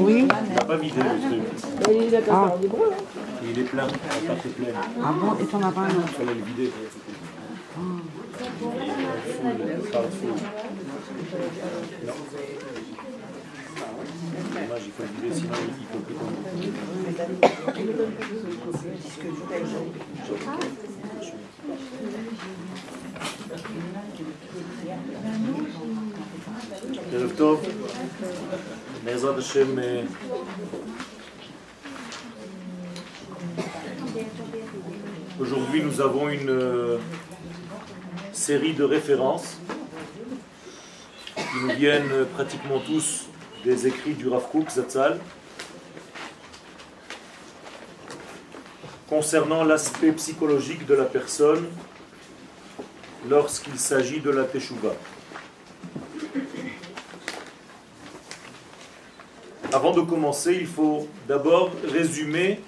[0.00, 0.28] Oui.
[1.88, 2.58] Il n'a pas.
[3.42, 3.84] Il est Ah.
[3.84, 3.86] hein.
[4.56, 4.66] Plein.
[5.02, 6.72] Ah et t'en as pas Il fallait le vider.
[14.52, 15.52] Dommage, il faut le sinon
[20.48, 20.95] il.
[27.13, 27.65] ערב טוב,
[29.03, 30.03] בעזרת השם אה,
[35.39, 36.97] Aujourd'hui, nous avons une euh,
[38.31, 39.57] série de références
[41.35, 43.25] qui nous viennent euh, pratiquement tous
[43.65, 45.19] des écrits du Rav Kook Zatzal
[49.09, 51.65] concernant l'aspect psychologique de la personne
[53.28, 54.94] lorsqu'il s'agit de la Teshuvah.
[59.72, 62.60] Avant de commencer, il faut d'abord résumer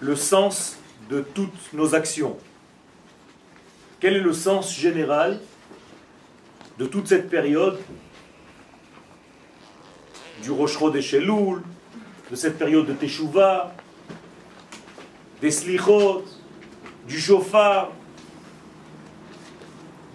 [0.00, 0.76] le sens
[1.08, 2.36] de toutes nos actions.
[4.00, 5.40] Quel est le sens général
[6.78, 7.78] de toute cette période
[10.42, 11.62] du Roshro des Sheloul,
[12.30, 13.74] de cette période de Teshuvah,
[15.40, 16.24] des Slichot,
[17.06, 17.92] du Shofar,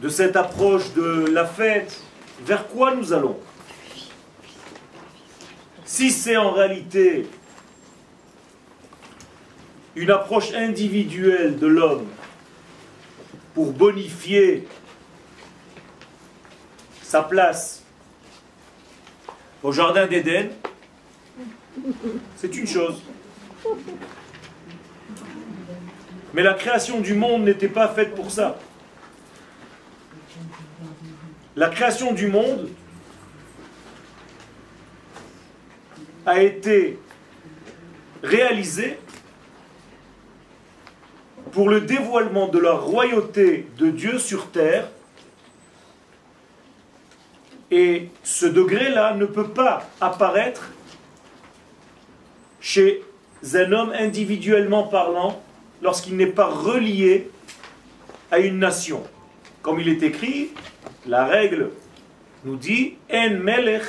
[0.01, 2.01] de cette approche de la fête,
[2.41, 3.37] vers quoi nous allons?
[5.85, 7.27] Si c'est en réalité
[9.95, 12.07] une approche individuelle de l'homme
[13.55, 14.67] pour bonifier
[17.01, 17.83] sa place
[19.63, 20.49] au Jardin d'Éden,
[22.35, 23.01] c'est une chose.
[26.33, 28.59] Mais la création du monde n'était pas faite pour ça.
[31.57, 32.69] La création du monde
[36.23, 36.99] a été
[38.21, 38.99] réalisée
[41.51, 44.87] pour le dévoilement de la royauté de Dieu sur terre.
[47.71, 50.69] Et ce degré-là ne peut pas apparaître
[52.59, 53.01] chez
[53.55, 55.41] un homme individuellement parlant
[55.81, 57.31] lorsqu'il n'est pas relié
[58.29, 59.03] à une nation.
[59.63, 60.51] Comme il est écrit,
[61.07, 61.71] la règle
[62.43, 63.83] nous dit En melech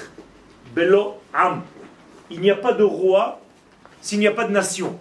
[0.74, 1.62] belo am.
[2.30, 3.40] Il n'y a pas de roi
[4.00, 4.98] s'il n'y a pas de nation.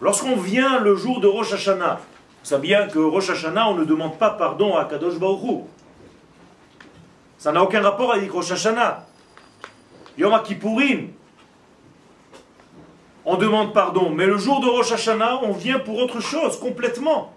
[0.00, 2.00] Lorsqu'on vient le jour de Rosh Hashanah,
[2.42, 5.64] vous savez bien que Rosh Hashanah, on ne demande pas pardon à Kadosh Baruch.
[7.38, 9.06] Ça n'a aucun rapport avec Rosh Hashanah.
[10.18, 11.08] Yom Kippourim,
[13.24, 14.10] on demande pardon.
[14.10, 17.32] Mais le jour de Rosh Hashanah, on vient pour autre chose, complètement.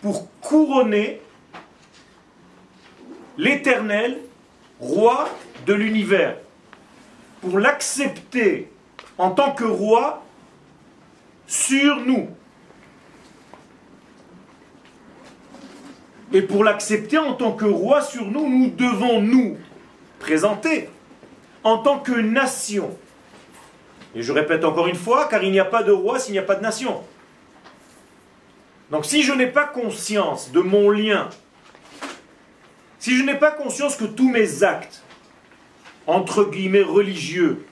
[0.00, 1.20] Pour couronner
[3.38, 4.18] l'éternel
[4.80, 5.28] roi
[5.66, 6.36] de l'univers.
[7.40, 8.70] Pour l'accepter
[9.18, 10.22] en tant que roi
[11.46, 12.28] sur nous.
[16.32, 19.58] Et pour l'accepter en tant que roi sur nous, nous devons nous
[20.18, 20.88] présenter
[21.62, 22.96] en tant que nation.
[24.14, 26.38] Et je répète encore une fois, car il n'y a pas de roi s'il n'y
[26.38, 27.02] a pas de nation.
[28.90, 31.28] Donc si je n'ai pas conscience de mon lien,
[33.02, 35.02] si je n'ai pas conscience que tous mes actes,
[36.06, 37.66] entre guillemets religieux,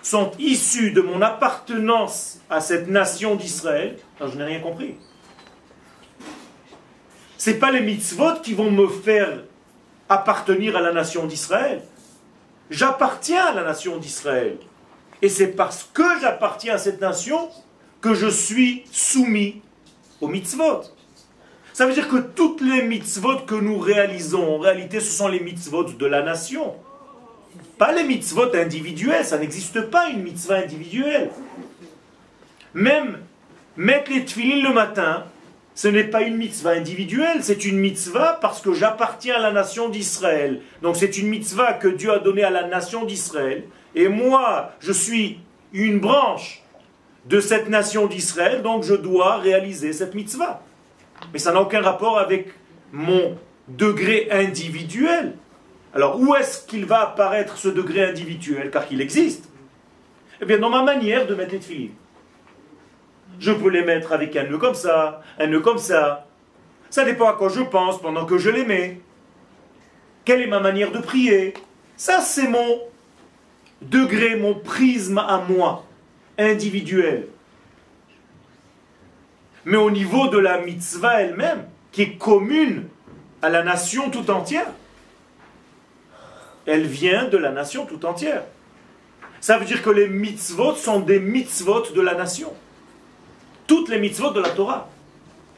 [0.00, 4.94] sont issus de mon appartenance à cette nation d'Israël, je n'ai rien compris.
[7.36, 9.44] Ce n'est pas les mitzvot qui vont me faire
[10.08, 11.82] appartenir à la nation d'Israël.
[12.70, 14.56] J'appartiens à la nation d'Israël.
[15.20, 17.50] Et c'est parce que j'appartiens à cette nation
[18.00, 19.60] que je suis soumis
[20.22, 20.84] aux mitzvot.
[21.72, 25.40] Ça veut dire que toutes les mitzvot que nous réalisons, en réalité, ce sont les
[25.40, 26.74] mitzvot de la nation.
[27.78, 31.30] Pas les mitzvot individuels, ça n'existe pas une mitzvah individuelle.
[32.74, 33.18] Même
[33.76, 35.24] mettre les tefillin le matin,
[35.74, 39.88] ce n'est pas une mitzvah individuelle, c'est une mitzvah parce que j'appartiens à la nation
[39.88, 40.60] d'Israël.
[40.82, 43.64] Donc c'est une mitzvah que Dieu a donnée à la nation d'Israël.
[43.94, 45.38] Et moi, je suis
[45.72, 46.62] une branche
[47.26, 50.62] de cette nation d'Israël, donc je dois réaliser cette mitzvah.
[51.32, 52.48] Mais ça n'a aucun rapport avec
[52.92, 53.36] mon
[53.68, 55.34] degré individuel.
[55.94, 58.70] Alors où est-ce qu'il va apparaître ce degré individuel?
[58.70, 59.50] Car qu'il existe.
[60.40, 61.90] Eh bien dans ma manière de mettre les tefillin.
[63.38, 66.26] Je peux les mettre avec un nœud comme ça, un nœud comme ça.
[66.90, 69.00] Ça dépend à quoi je pense pendant que je les mets.
[70.24, 71.54] Quelle est ma manière de prier?
[71.96, 72.80] Ça, c'est mon
[73.80, 75.84] degré, mon prisme à moi,
[76.38, 77.28] individuel.
[79.64, 82.88] Mais au niveau de la mitzvah elle-même, qui est commune
[83.42, 84.70] à la nation tout entière.
[86.66, 88.44] Elle vient de la nation tout entière.
[89.40, 92.52] Ça veut dire que les mitzvot sont des mitzvot de la nation.
[93.66, 94.88] Toutes les mitzvot de la Torah.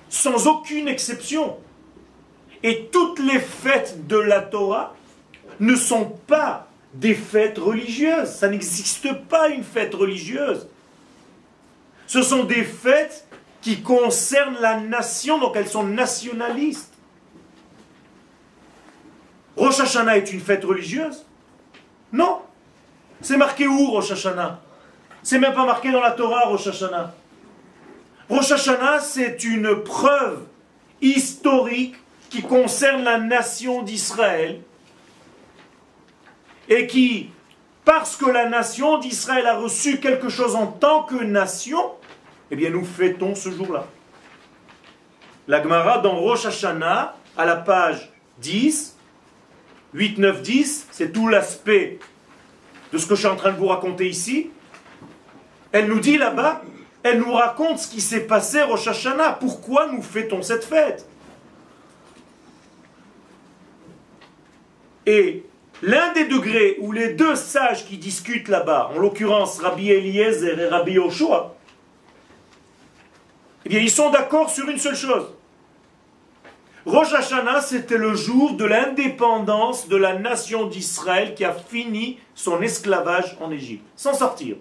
[0.09, 1.57] Sans aucune exception.
[2.63, 4.95] Et toutes les fêtes de la Torah
[5.61, 8.31] ne sont pas des fêtes religieuses.
[8.31, 10.67] Ça n'existe pas une fête religieuse.
[12.07, 13.24] Ce sont des fêtes
[13.65, 16.93] qui concernent la nation, donc elles sont nationalistes.
[19.57, 21.25] Rosh Hashanah est une fête religieuse?
[22.13, 22.43] Non.
[23.23, 24.61] C'est marqué où Rosh Hashanah?
[25.23, 27.15] C'est même pas marqué dans la Torah Rosh Hashanah.
[28.29, 30.45] Rosh Hashanah, c'est une preuve
[31.01, 31.97] historique
[32.29, 34.61] qui concerne la nation d'Israël
[36.69, 37.31] et qui,
[37.87, 41.94] parce que la nation d'Israël a reçu quelque chose en tant que nation,
[42.55, 43.85] eh bien nous fêtons ce jour-là.
[45.49, 48.97] La Gemara dans Rosh Hashanah, à la page 10,
[49.93, 51.99] 8, 9, 10, c'est tout l'aspect
[52.93, 54.53] de ce que je suis en train de vous raconter ici.
[55.73, 56.63] Elle nous dit là-bas,
[57.03, 61.09] elle nous raconte ce qui s'est passé Rosh Hashanah, pourquoi nous fêtons cette fête?
[65.07, 65.45] Et
[65.83, 70.69] l'un des degrés où les deux sages qui discutent là-bas, en l'occurrence Rabbi Eliezer et
[70.69, 71.54] Rabbi Yoshua,
[73.65, 75.27] eh bien, ils sont d'accord sur une seule chose.
[76.87, 82.61] Rosh Hashanah, c'était le jour de l'indépendance de la nation d'Israël qui a fini son
[82.61, 84.57] esclavage en Égypte, sans sortir.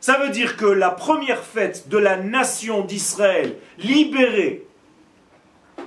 [0.00, 4.66] Ça veut dire que la première fête de la nation d'Israël libérée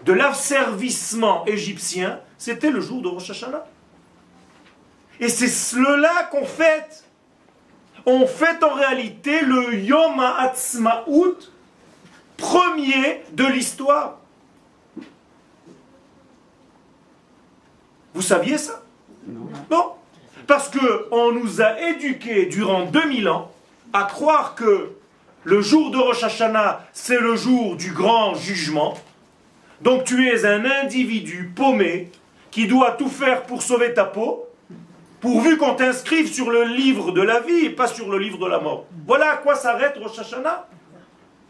[0.05, 3.65] de l'asservissement égyptien, c'était le jour de Rosh Hashanah.
[5.19, 7.04] Et c'est cela qu'on fête.
[8.05, 11.37] On fête en réalité le Yom HaAtzmaut
[12.37, 14.19] premier de l'histoire.
[18.13, 18.83] Vous saviez ça?
[19.71, 19.93] Non.
[20.47, 23.51] Parce qu'on nous a éduqués durant 2000 ans
[23.93, 24.91] à croire que
[25.43, 28.95] le jour de Rosh Hashanah, c'est le jour du grand jugement.
[29.81, 32.11] Donc tu es un individu paumé
[32.51, 34.44] qui doit tout faire pour sauver ta peau,
[35.25, 38.45] pourvu qu'on t'inscrive sur le livre de la vie et pas sur le livre de
[38.45, 38.85] la mort.
[39.07, 40.67] Voilà à quoi s'arrête Rosh Hashanah.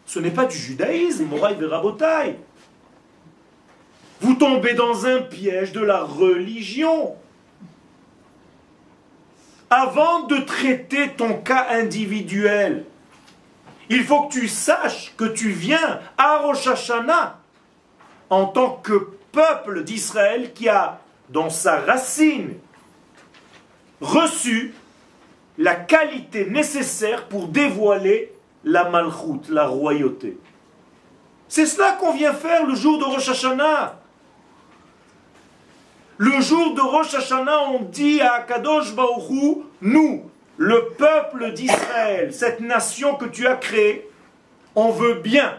[0.06, 2.39] Ce n'est pas du judaïsme, Moraï Verabotai.
[4.22, 7.18] Vous tombez dans un piège de la religion.
[9.69, 12.86] Avant de traiter ton cas individuel,
[13.89, 17.39] il faut que tu saches que tu viens à Rosh Hashanah
[18.30, 22.54] en tant que peuple d'Israël qui a, dans sa racine,
[24.06, 24.74] reçu
[25.57, 28.31] la qualité nécessaire pour dévoiler
[28.63, 30.38] la malchoute, la royauté.
[31.48, 34.00] C'est cela qu'on vient faire le jour de Rosh Hashanah.
[36.18, 40.24] Le jour de Rosh Hashanah, on dit à Kadosh Baruch nous,
[40.57, 44.10] le peuple d'Israël, cette nation que tu as créée,
[44.75, 45.57] on veut bien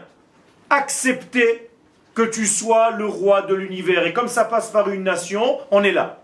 [0.69, 1.69] accepter
[2.13, 4.05] que tu sois le roi de l'univers.
[4.05, 6.19] Et comme ça passe par une nation, on est là.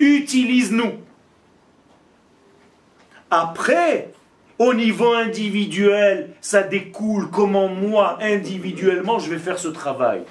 [0.00, 0.94] Utilise-nous.
[3.30, 4.12] Après,
[4.58, 10.22] au niveau individuel, ça découle comment moi, individuellement, je vais faire ce travail.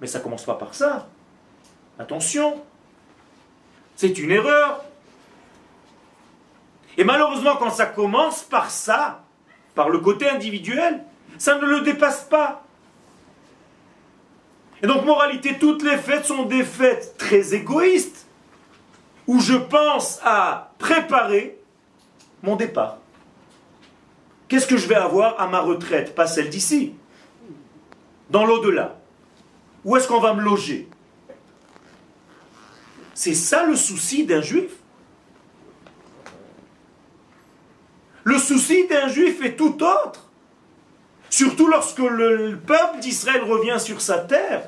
[0.00, 1.08] Mais ça commence pas par ça.
[1.98, 2.60] Attention.
[3.96, 4.84] C'est une erreur.
[6.98, 9.22] Et malheureusement, quand ça commence par ça,
[9.74, 11.02] par le côté individuel,
[11.38, 12.64] ça ne le dépasse pas.
[14.82, 18.26] Et donc, moralité, toutes les fêtes sont des fêtes très égoïstes,
[19.26, 21.61] où je pense à préparer
[22.42, 22.98] mon départ.
[24.48, 26.14] Qu'est-ce que je vais avoir à ma retraite?
[26.14, 26.94] Pas celle d'ici.
[28.30, 28.98] Dans l'au-delà.
[29.84, 30.88] Où est-ce qu'on va me loger?
[33.14, 34.72] C'est ça le souci d'un juif.
[38.24, 40.28] Le souci d'un juif est tout autre.
[41.30, 44.64] Surtout lorsque le peuple d'Israël revient sur sa terre,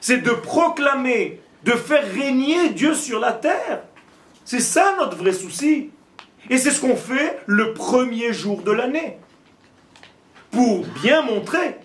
[0.00, 3.82] c'est de proclamer, de faire régner Dieu sur la terre.
[4.44, 5.90] C'est ça notre vrai souci.
[6.50, 9.18] Et c'est ce qu'on fait le premier jour de l'année.
[10.50, 11.76] Pour bien montrer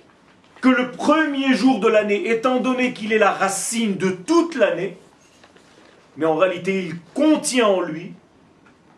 [0.62, 4.98] que le premier jour de l'année, étant donné qu'il est la racine de toute l'année,
[6.18, 8.14] mais en réalité il contient en lui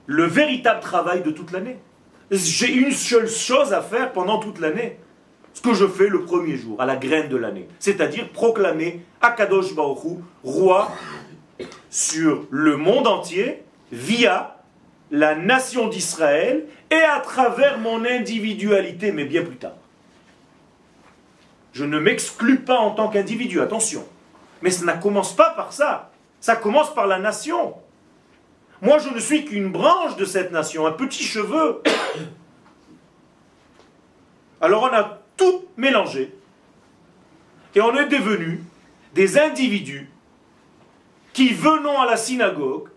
[0.06, 1.78] le véritable travail de toute l'année.
[2.32, 4.98] J'ai une seule chose à faire pendant toute l'année.
[5.54, 7.68] Ce que je fais le premier jour, à la graine de l'année.
[7.80, 10.92] C'est-à-dire proclamer Akadosh Baruch roi
[11.90, 14.59] sur le monde entier via
[15.12, 19.76] la nation d'Israël et à travers mon individualité, mais bien plus tard.
[21.74, 24.06] Je ne m'exclus pas en tant qu'individu, attention.
[24.62, 26.12] Mais ça ne commence pas par ça.
[26.42, 27.76] Ça commence par la nation.
[28.82, 31.82] Moi, je ne suis qu'une branche de cette nation, un petit cheveu.
[34.62, 36.34] Alors on a tout mélangé.
[37.76, 38.64] Et on est devenu
[39.14, 40.10] des individus
[41.34, 42.89] qui venons à la synagogue,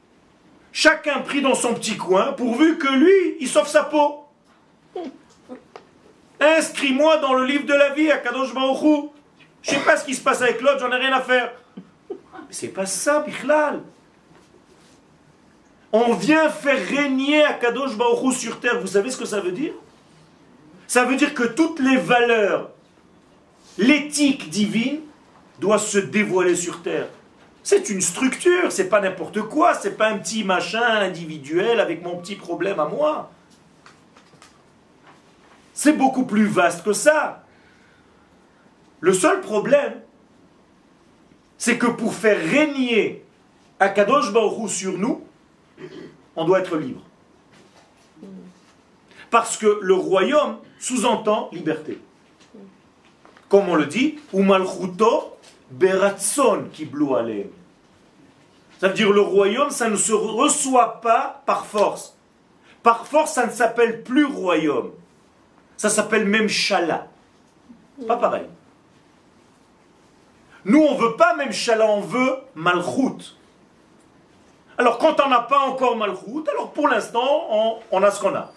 [0.73, 4.25] chacun pris dans son petit coin, pourvu que lui, il sauve sa peau.
[6.41, 9.11] Inscris-moi dans le livre de la vie à Kadosh Baruch
[9.62, 11.52] Je sais pas ce qui se passe avec l'autre, j'en ai rien à faire.
[12.11, 12.17] Mais
[12.50, 13.81] c'est pas ça, Bichlal.
[15.93, 18.81] On vient faire régner à Kadosh Baruch sur terre.
[18.81, 19.75] Vous savez ce que ça veut dire?
[20.88, 22.71] Ça veut dire que toutes les valeurs,
[23.79, 25.00] l'éthique divine,
[25.61, 27.09] doit se dévoiler sur terre.
[27.62, 32.16] C'est une structure, c'est pas n'importe quoi, c'est pas un petit machin individuel avec mon
[32.16, 33.31] petit problème à moi.
[35.73, 37.45] C'est beaucoup plus vaste que ça.
[39.00, 39.95] Le seul problème,
[41.57, 43.25] c'est que pour faire régner
[43.78, 45.25] Akadosh Baruch sur nous,
[46.35, 47.02] on doit être libre.
[49.31, 51.99] Parce que le royaume sous-entend liberté.
[53.49, 55.37] Comme on le dit, Umalchuto
[55.73, 56.88] beratson qui
[58.81, 62.17] Ça veut dire le royaume, ça ne se reçoit pas par force.
[62.83, 64.93] Par force, ça ne s'appelle plus royaume.
[65.76, 67.07] Ça s'appelle même Shala.
[68.07, 68.47] Pas pareil.
[70.64, 73.37] Nous, on veut pas même Shala, on veut Malchut.
[74.79, 78.35] Alors, quand on n'a pas encore Malchut, alors pour l'instant, on, on, a ce qu'on
[78.35, 78.52] a.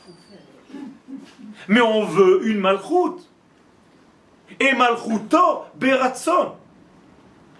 [1.67, 3.21] Mais on veut une Malchut.
[4.59, 6.53] Et Malchuto, Beratson.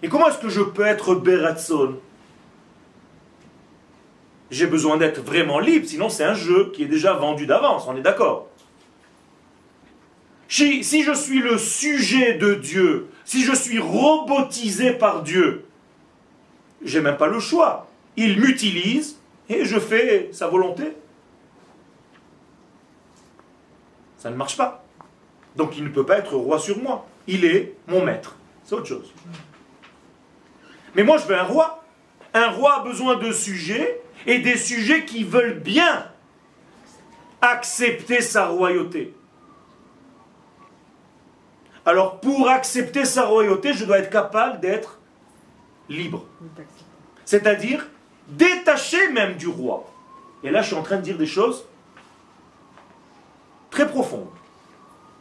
[0.04, 1.96] Et comment est-ce que je peux être Beratson?
[4.52, 7.96] J'ai besoin d'être vraiment libre, sinon c'est un jeu qui est déjà vendu d'avance, on
[7.96, 8.48] est d'accord
[10.48, 15.66] si, si je suis le sujet de Dieu, si je suis robotisé par Dieu,
[16.84, 17.88] j'ai même pas le choix.
[18.16, 19.18] Il m'utilise
[19.50, 20.96] et je fais sa volonté.
[24.18, 24.86] Ça ne marche pas.
[25.56, 27.06] Donc il ne peut pas être roi sur moi.
[27.28, 28.36] Il est mon maître.
[28.64, 29.14] C'est autre chose.
[30.96, 31.84] Mais moi, je veux un roi.
[32.34, 36.12] Un roi a besoin de sujets et des sujets qui veulent bien
[37.42, 39.14] accepter sa royauté.
[41.86, 45.00] Alors, pour accepter sa royauté, je dois être capable d'être
[45.88, 46.26] libre.
[47.26, 47.88] C'est-à-dire
[48.28, 49.86] détaché même du roi.
[50.44, 51.66] Et là, je suis en train de dire des choses
[53.70, 54.30] très profondes.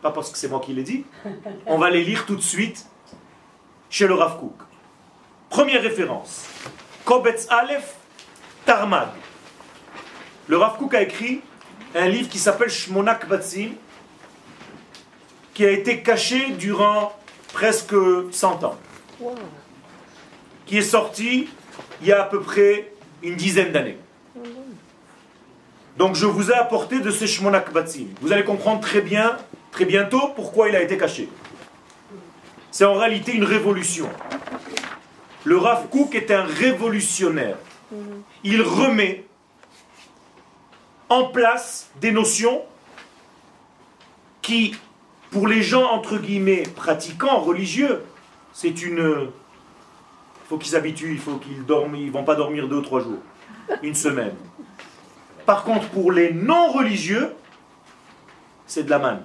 [0.01, 1.05] Pas parce que c'est moi qui les dit.
[1.67, 2.87] On va les lire tout de suite
[3.91, 4.55] chez le Rav Kook.
[5.55, 6.47] Première référence.
[7.05, 7.95] Kobetz Aleph
[8.67, 9.11] Tarmad.
[10.49, 11.43] Le Rav Kook a écrit
[11.95, 13.69] un livre qui s'appelle Shmonak Batsim,
[15.55, 17.17] qui a été caché durant
[17.53, 17.95] presque
[18.33, 18.77] 100 ans.
[20.67, 21.49] Qui est sorti
[22.01, 22.93] il y a à peu près
[23.23, 23.99] une dizaine d'années.
[25.97, 28.09] Donc je vous ai apporté de ce Shmonak Batsim.
[28.21, 29.37] Vous allez comprendre très bien,
[29.71, 31.29] très bientôt, pourquoi il a été caché.
[32.73, 34.11] C'est en réalité une révolution.
[35.45, 37.57] Le Rav Kook est un révolutionnaire.
[38.43, 39.27] Il remet
[41.09, 42.63] en place des notions
[44.43, 44.75] qui,
[45.31, 48.03] pour les gens entre guillemets pratiquants, religieux,
[48.53, 49.29] c'est une.
[50.45, 53.01] Il faut qu'ils s'habituent, il faut qu'ils dorment, ils vont pas dormir deux ou trois
[53.01, 53.21] jours,
[53.83, 54.35] une semaine.
[55.47, 57.35] Par contre, pour les non religieux,
[58.67, 59.23] c'est de la manne.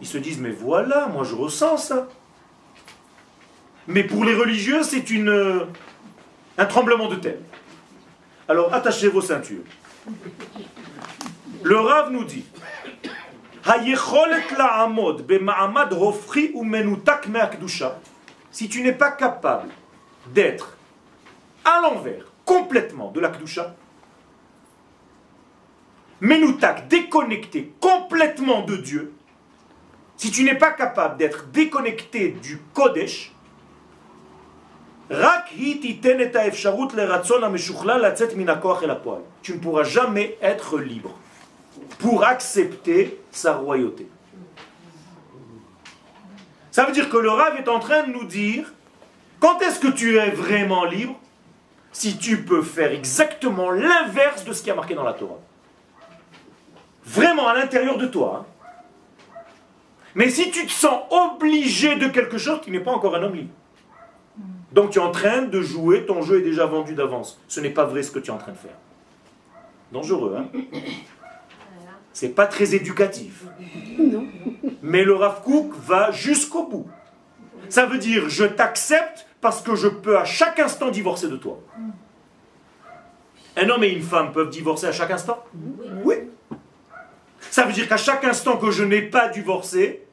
[0.00, 2.08] Ils se disent, mais voilà, moi je ressens ça.
[3.88, 5.66] Mais pour les religieux, c'est une,
[6.58, 7.38] un tremblement de terre.
[8.46, 9.64] Alors attachez vos ceintures.
[11.62, 12.44] Le Rav nous dit
[18.50, 19.68] si tu n'es pas capable
[20.32, 20.76] d'être
[21.64, 23.74] à l'envers complètement de la Kdusha,
[26.88, 29.12] déconnecté complètement de Dieu,
[30.16, 33.32] si tu n'es pas capable d'être déconnecté du Kodesh,
[39.42, 41.18] tu ne pourras jamais être libre
[41.98, 44.06] pour accepter sa royauté.
[46.70, 48.72] Ça veut dire que le Rav est en train de nous dire
[49.40, 51.18] quand est-ce que tu es vraiment libre?
[51.92, 55.38] Si tu peux faire exactement l'inverse de ce qui a marqué dans la Torah.
[57.04, 58.44] Vraiment à l'intérieur de toi.
[58.44, 58.46] Hein.
[60.14, 63.36] Mais si tu te sens obligé de quelque chose, tu n'es pas encore un homme
[63.36, 63.54] libre.
[64.72, 67.40] Donc tu es en train de jouer, ton jeu est déjà vendu d'avance.
[67.48, 68.76] Ce n'est pas vrai ce que tu es en train de faire.
[69.92, 70.48] Dangereux, hein?
[72.12, 73.44] C'est pas très éducatif.
[74.82, 76.88] Mais le Rav Kook va jusqu'au bout.
[77.68, 81.60] Ça veut dire, je t'accepte parce que je peux à chaque instant divorcer de toi.
[83.56, 85.44] Un homme et une femme peuvent divorcer à chaque instant?
[86.04, 86.16] Oui.
[87.50, 90.06] Ça veut dire qu'à chaque instant que je n'ai pas divorcé,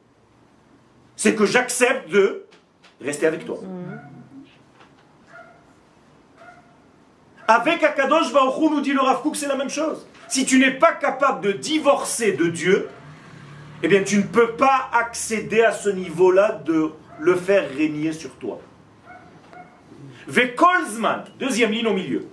[1.15, 2.45] c'est que j'accepte de
[3.01, 3.59] rester avec toi.
[7.47, 10.05] Avec Akadosh Baruch nous dit le Rav Kook, c'est la même chose.
[10.27, 12.89] Si tu n'es pas capable de divorcer de Dieu,
[13.83, 18.31] eh bien tu ne peux pas accéder à ce niveau-là de le faire régner sur
[18.35, 18.59] toi.
[20.27, 22.27] Vekolzman, deuxième ligne au milieu.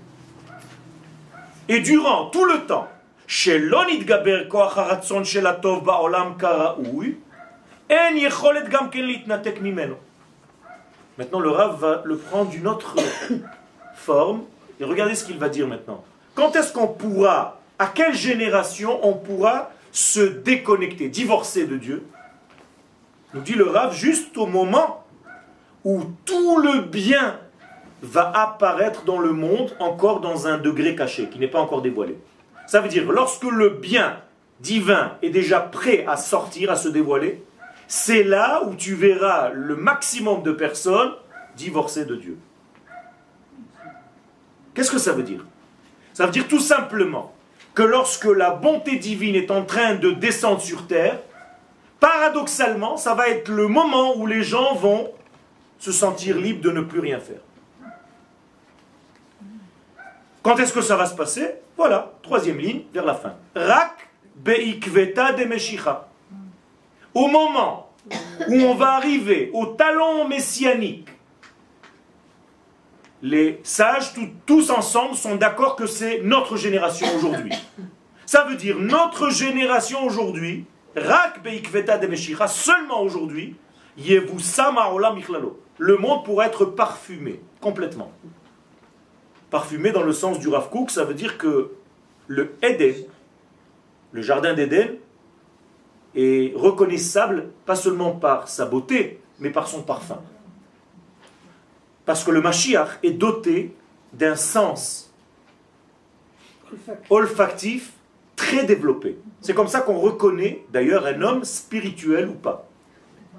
[1.69, 2.89] Et durant tout le temps,
[11.19, 12.97] Maintenant, le Rav va le prendre d'une autre
[13.95, 14.43] forme.
[14.85, 16.05] Regardez ce qu'il va dire maintenant.
[16.35, 22.07] Quand est-ce qu'on pourra, à quelle génération on pourra se déconnecter, divorcer de Dieu?
[23.35, 25.05] Nous dit le Rav, juste au moment
[25.85, 27.39] où tout le bien
[28.03, 32.19] va apparaître dans le monde encore dans un degré caché, qui n'est pas encore dévoilé.
[32.67, 34.19] Ça veut dire, lorsque le bien
[34.61, 37.43] divin est déjà prêt à sortir, à se dévoiler,
[37.89, 41.13] c'est là où tu verras le maximum de personnes
[41.57, 42.39] divorcer de Dieu.
[44.75, 45.45] Qu'est-ce que ça veut dire?
[46.15, 47.35] Ça veut dire tout simplement
[47.75, 51.19] que lorsque la bonté divine est en train de descendre sur terre,
[52.01, 55.11] paradoxalement, ça va être le moment où les gens vont
[55.79, 57.41] se sentir libres de ne plus rien faire.
[60.43, 61.55] Quand est-ce que ça va se passer?
[61.77, 63.35] Voilà, troisième ligne, vers la fin.
[63.55, 66.09] Rak beikveta de meshicha.
[67.15, 67.91] Au moment
[68.49, 71.09] où on va arriver au talon messianique,
[73.23, 74.13] les sages,
[74.47, 77.53] tous ensemble, sont d'accord que c'est notre génération aujourd'hui.
[78.27, 83.57] Ça veut dire notre génération aujourd'hui, Rak beikveta de meshicha, seulement aujourd'hui,
[83.97, 84.91] yevu sama
[85.79, 88.11] Le monde pourrait être parfumé complètement.
[89.51, 91.73] Parfumé dans le sens du Rav Kook, ça veut dire que
[92.27, 92.95] le Eden,
[94.13, 94.97] le jardin d'Éden,
[96.15, 100.19] est reconnaissable pas seulement par sa beauté, mais par son parfum.
[102.05, 103.75] Parce que le Mashiach est doté
[104.13, 105.13] d'un sens
[107.11, 107.93] olfactif
[108.35, 109.19] très développé.
[109.41, 112.69] C'est comme ça qu'on reconnaît d'ailleurs un homme spirituel ou pas,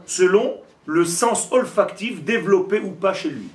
[0.06, 3.50] selon le sens olfactif développé ou pas chez lui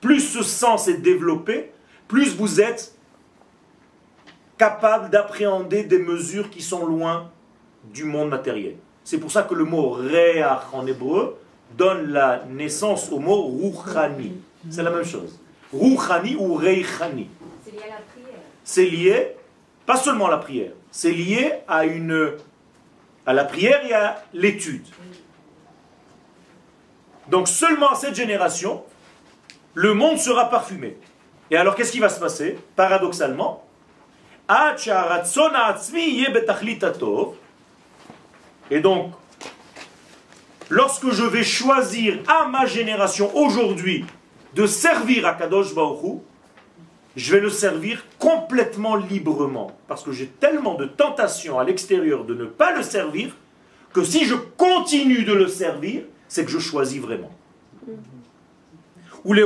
[0.00, 1.72] plus ce sens est développé,
[2.08, 2.94] plus vous êtes
[4.58, 7.30] capable d'appréhender des mesures qui sont loin
[7.84, 8.76] du monde matériel.
[9.04, 11.38] C'est pour ça que le mot réach en hébreu
[11.76, 14.34] donne la naissance au mot rouchani.
[14.70, 15.38] C'est la même chose.
[15.72, 17.28] Rouchani ou reichani.
[17.64, 18.40] C'est lié à la prière.
[18.64, 19.36] C'est lié,
[19.86, 22.32] pas seulement à la prière, c'est lié à, une,
[23.26, 24.86] à la prière et à l'étude.
[27.28, 28.84] Donc seulement cette génération,
[29.74, 30.96] le monde sera parfumé.
[31.50, 33.64] Et alors qu'est-ce qui va se passer Paradoxalement,
[38.70, 39.12] et donc,
[40.70, 44.06] lorsque je vais choisir à ma génération aujourd'hui
[44.54, 46.22] de servir à Kadosh Baruch
[47.16, 49.76] je vais le servir complètement librement.
[49.88, 53.36] Parce que j'ai tellement de tentations à l'extérieur de ne pas le servir,
[53.92, 57.32] que si je continue de le servir, c'est que je choisis vraiment
[59.24, 59.44] ou les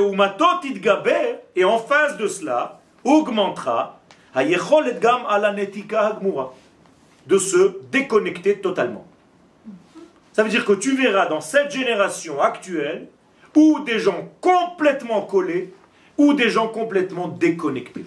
[1.57, 4.01] et en face de cela, augmentera
[7.27, 9.07] de se déconnecter totalement.
[10.35, 13.07] Ça veut dire que tu verras dans cette génération actuelle
[13.55, 15.73] ou des gens complètement collés
[16.19, 18.05] ou des gens complètement déconnectés.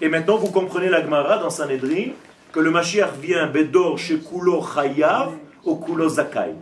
[0.00, 2.12] Et maintenant, vous comprenez la Gemara dans Sanhedrin
[2.52, 5.32] que le Mashiach vient Bedor chez Kulo Chayav
[5.62, 6.54] au Kulo Zakai.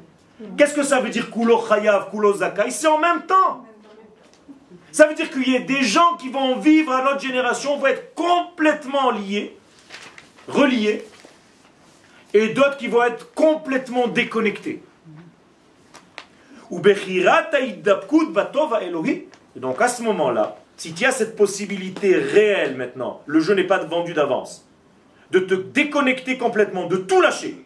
[0.59, 2.69] Qu'est-ce que ça veut dire Kulo Chayav, Kulo Zakai?
[2.73, 3.65] C'est en même temps.
[4.91, 7.87] Ça veut dire qu'il y a des gens qui vont vivre à notre génération, vont
[7.87, 9.57] être complètement liés,
[10.49, 11.05] reliés,
[12.35, 14.83] et d'autres qui vont être complètement déconnectés.
[16.75, 16.81] Et
[19.61, 23.85] donc à ce moment-là, si tu as cette possibilité réelle maintenant, le jeu n'est pas
[23.85, 24.67] vendu d'avance,
[25.31, 27.63] de te déconnecter complètement, de tout lâcher,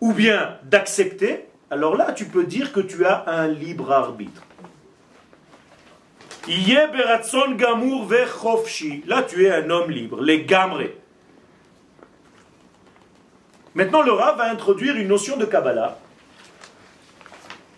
[0.00, 4.42] ou bien d'accepter, alors là, tu peux dire que tu as un libre arbitre.
[9.06, 10.99] Là, tu es un homme libre, les gamrés.
[13.74, 15.98] Maintenant, le Rav va introduire une notion de Kabbalah.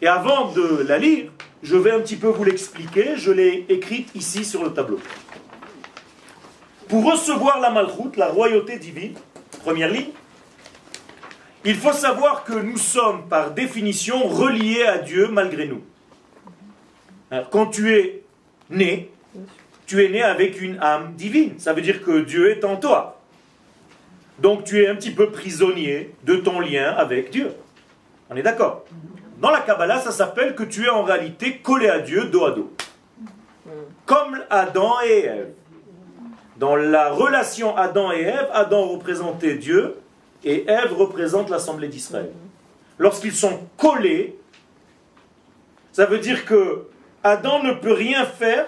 [0.01, 1.31] Et avant de la lire,
[1.63, 3.17] je vais un petit peu vous l'expliquer.
[3.17, 4.99] Je l'ai écrite ici sur le tableau.
[6.89, 9.15] pour recevoir la malchoute, la royauté divine,
[9.63, 10.11] première ligne,
[11.65, 15.83] il faut savoir que nous sommes par définition reliés à Dieu malgré nous.
[17.51, 18.25] Quand tu es
[18.69, 19.11] né,
[19.87, 21.59] tu es né avec une âme divine.
[21.59, 23.22] Ça veut dire que Dieu est en toi.
[24.39, 27.53] Donc tu es un petit peu prisonnier de ton lien avec Dieu.
[28.31, 28.85] On est d'accord
[29.39, 32.51] Dans la Kabbalah, ça s'appelle que tu es en réalité collé à Dieu dos à
[32.53, 32.73] dos.
[34.07, 35.53] Comme Adam et Ève.
[36.57, 39.97] Dans la relation Adam et Ève, Adam représentait Dieu
[40.45, 42.31] et Ève représente l'Assemblée d'Israël.
[42.99, 44.39] Lorsqu'ils sont collés,
[45.93, 46.87] ça veut dire que
[47.23, 48.67] Adam ne peut rien faire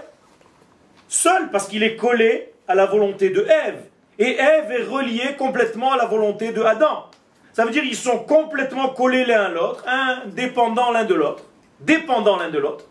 [1.09, 3.85] seul parce qu'il est collé à la volonté de Ève.
[4.19, 7.07] Et Ève est reliée complètement à la volonté de Adam.
[7.53, 11.45] Ça veut dire qu'ils sont complètement collés l'un à l'autre, indépendants l'un de l'autre,
[11.81, 12.85] dépendants l'un de l'autre.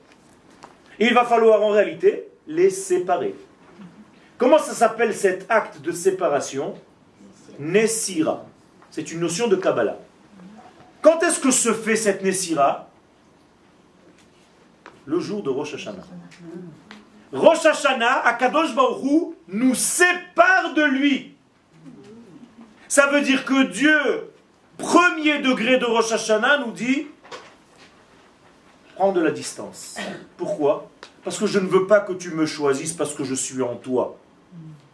[1.00, 3.36] Il va falloir en réalité les séparer.
[4.38, 6.76] Comment ça s'appelle cet acte de séparation?
[7.60, 8.46] Nessira.
[8.90, 9.98] C'est une notion de Kabbalah.
[11.02, 12.90] Quand est-ce que se fait cette Nessira?
[15.06, 16.04] Le jour de Rosh Hashanah.
[17.34, 21.34] Rosh Hashanah, Akadosh Baruch nous sépare de lui.
[22.88, 24.30] Ça veut dire que Dieu,
[24.78, 27.08] premier degré de Rosh Hashanah, nous dit
[28.96, 29.98] prends de la distance.
[30.38, 30.90] Pourquoi?
[31.24, 33.76] Parce que je ne veux pas que tu me choisisses parce que je suis en
[33.76, 34.18] toi.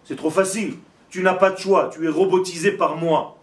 [0.05, 0.75] C'est trop facile.
[1.09, 1.89] Tu n'as pas de choix.
[1.93, 3.37] Tu es robotisé par moi.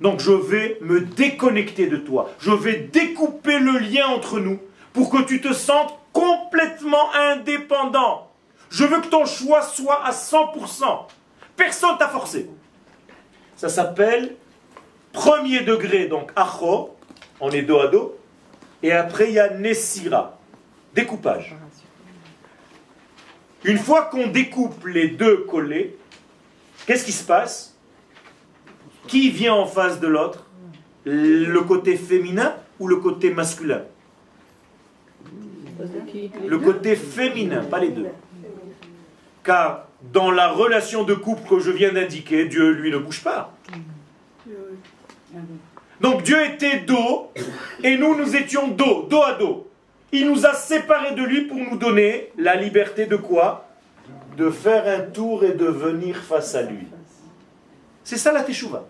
[0.00, 2.30] Donc je vais me déconnecter de toi.
[2.40, 4.58] Je vais découper le lien entre nous
[4.92, 8.30] pour que tu te sentes complètement indépendant.
[8.70, 11.06] Je veux que ton choix soit à 100%.
[11.56, 12.50] Personne t'a forcé.
[13.56, 14.34] Ça s'appelle
[15.12, 16.96] premier degré, donc acho,
[17.40, 18.18] on est dos à dos.
[18.82, 20.38] Et après, il y a nesira,
[20.94, 21.54] découpage.
[23.64, 25.96] Une fois qu'on découpe les deux collés,
[26.86, 27.76] qu'est-ce qui se passe?
[29.06, 30.46] Qui vient en face de l'autre?
[31.04, 33.82] Le côté féminin ou le côté masculin?
[36.46, 38.06] Le côté féminin, pas les deux.
[39.44, 43.54] Car dans la relation de couple que je viens d'indiquer, Dieu, lui, ne bouge pas.
[46.00, 47.32] Donc Dieu était dos
[47.82, 49.68] et nous, nous étions dos, dos à dos.
[50.12, 53.68] Il nous a séparés de lui pour nous donner la liberté de quoi?
[54.36, 56.86] De faire un tour et de venir face à lui.
[58.04, 58.86] C'est ça la teshuva.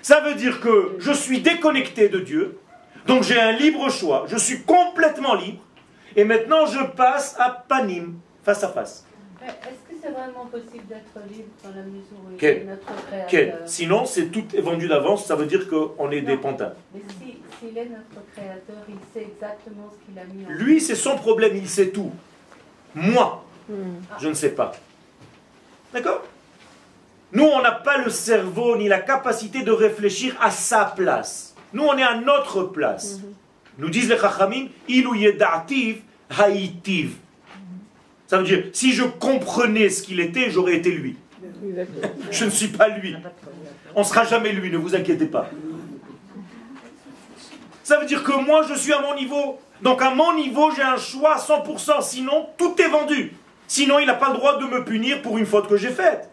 [0.00, 2.58] Ça veut dire que je suis déconnecté de Dieu,
[3.06, 5.60] donc j'ai un libre choix, je suis complètement libre,
[6.16, 9.04] et maintenant je passe à panim, face à face.
[9.42, 13.60] Est-ce que c'est vraiment possible d'être libre dans la mesure où il est notre créateur
[13.66, 16.72] Sinon, c'est tout est vendu d'avance, ça veut dire qu'on est des pantins.
[16.94, 17.00] Mais
[17.60, 21.16] s'il est notre créateur, il sait exactement ce qu'il a mis en Lui, c'est son
[21.16, 22.12] problème, il sait tout.
[22.94, 23.44] Moi,
[24.20, 24.72] je ne sais pas.
[25.92, 26.24] D'accord?
[27.32, 31.54] Nous, on n'a pas le cerveau ni la capacité de réfléchir à sa place.
[31.72, 33.20] Nous, on est à notre place.
[33.78, 36.02] Nous disent les Chachamim, ilu yedativ
[36.36, 37.14] haïtiv.
[38.26, 41.16] Ça veut dire, si je comprenais ce qu'il était, j'aurais été lui.
[42.30, 43.16] Je ne suis pas lui.
[43.94, 45.48] On ne sera jamais lui, ne vous inquiétez pas.
[47.82, 49.58] Ça veut dire que moi, je suis à mon niveau.
[49.80, 52.02] Donc à mon niveau, j'ai un choix à 100%.
[52.02, 53.32] Sinon, tout est vendu.
[53.66, 56.28] Sinon, il n'a pas le droit de me punir pour une faute que j'ai faite.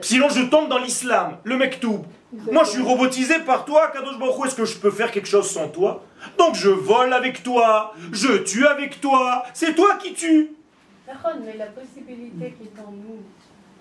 [0.00, 2.04] Sinon, je tombe dans l'islam, le mektoub.
[2.50, 5.50] Moi, je suis robotisé par toi, Kadosh Baruch Est-ce que je peux faire quelque chose
[5.50, 6.04] sans toi?
[6.38, 9.44] Donc, je vole avec toi, je tue avec toi.
[9.52, 10.50] C'est toi qui tues.
[11.44, 13.20] Mais la possibilité qui est en nous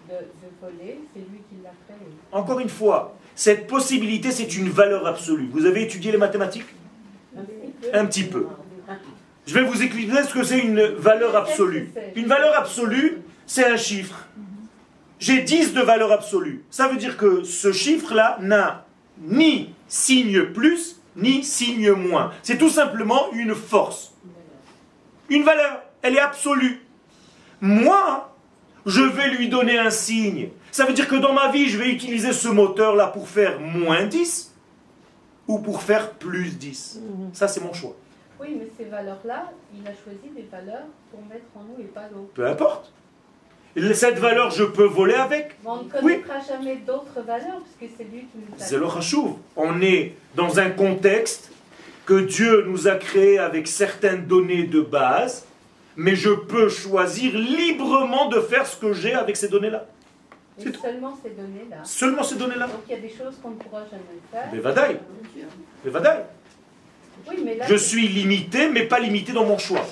[0.09, 0.15] de,
[0.61, 1.95] voler, c'est lui qui l'a fait.
[2.31, 5.47] Encore une fois, cette possibilité, c'est une valeur absolue.
[5.51, 6.65] Vous avez étudié les mathématiques?
[7.93, 8.47] Un petit peu.
[9.47, 11.91] Je vais vous expliquer ce que c'est une valeur absolue.
[12.15, 14.27] Une valeur absolue, c'est un chiffre
[15.21, 16.65] j'ai 10 de valeur absolue.
[16.71, 18.85] Ça veut dire que ce chiffre-là n'a
[19.19, 22.31] ni signe plus, ni signe moins.
[22.41, 24.13] C'est tout simplement une force.
[25.29, 25.83] Une valeur.
[26.01, 26.81] Elle est absolue.
[27.61, 28.33] Moi,
[28.87, 30.49] je vais lui donner un signe.
[30.71, 34.05] Ça veut dire que dans ma vie, je vais utiliser ce moteur-là pour faire moins
[34.05, 34.55] 10
[35.47, 36.99] ou pour faire plus 10.
[37.33, 37.95] Ça, c'est mon choix.
[38.39, 42.07] Oui, mais ces valeurs-là, il a choisi des valeurs pour mettre en nous et pas
[42.11, 42.33] d'autres.
[42.33, 42.91] Peu importe.
[43.93, 45.55] Cette valeur, je peux voler avec.
[45.65, 49.35] on ne connaîtra jamais d'autres valeurs, puisque c'est lui qui nous a C'est le chachouv.
[49.55, 51.51] On est dans un contexte
[52.05, 55.45] que Dieu nous a créé avec certaines données de base,
[55.95, 59.85] mais je peux choisir librement de faire ce que j'ai avec ces données-là.
[60.57, 61.77] C'est seulement ces données-là.
[61.83, 62.67] Seulement ces données-là.
[62.67, 64.49] Donc il y a des choses qu'on ne pourra jamais faire.
[64.51, 64.99] Mais vadaï.
[65.85, 66.23] Mais vadaï.
[67.29, 69.85] Oui, mais là, je suis limité, mais pas limité dans mon choix.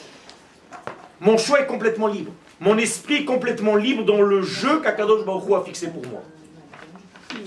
[1.21, 2.31] Mon choix est complètement libre.
[2.59, 6.21] Mon esprit complètement libre dans le jeu qu'Akadosh Baruch a fixé pour moi.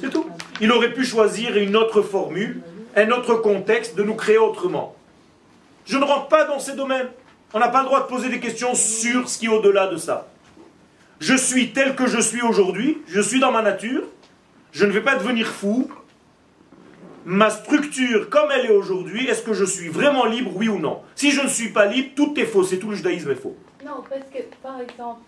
[0.01, 0.27] C'est tout.
[0.61, 2.62] Il aurait pu choisir une autre formule,
[2.96, 4.94] un autre contexte, de nous créer autrement.
[5.85, 7.09] Je ne rentre pas dans ces domaines.
[7.53, 9.96] On n'a pas le droit de poser des questions sur ce qui est au-delà de
[9.96, 10.29] ça.
[11.20, 14.03] Je suis tel que je suis aujourd'hui, je suis dans ma nature,
[14.72, 15.90] je ne vais pas devenir fou.
[17.25, 21.01] Ma structure, comme elle est aujourd'hui, est-ce que je suis vraiment libre, oui ou non?
[21.14, 23.57] Si je ne suis pas libre, tout est faux, c'est tout le judaïsme est faux.
[23.85, 25.21] Non, parce que, par exemple,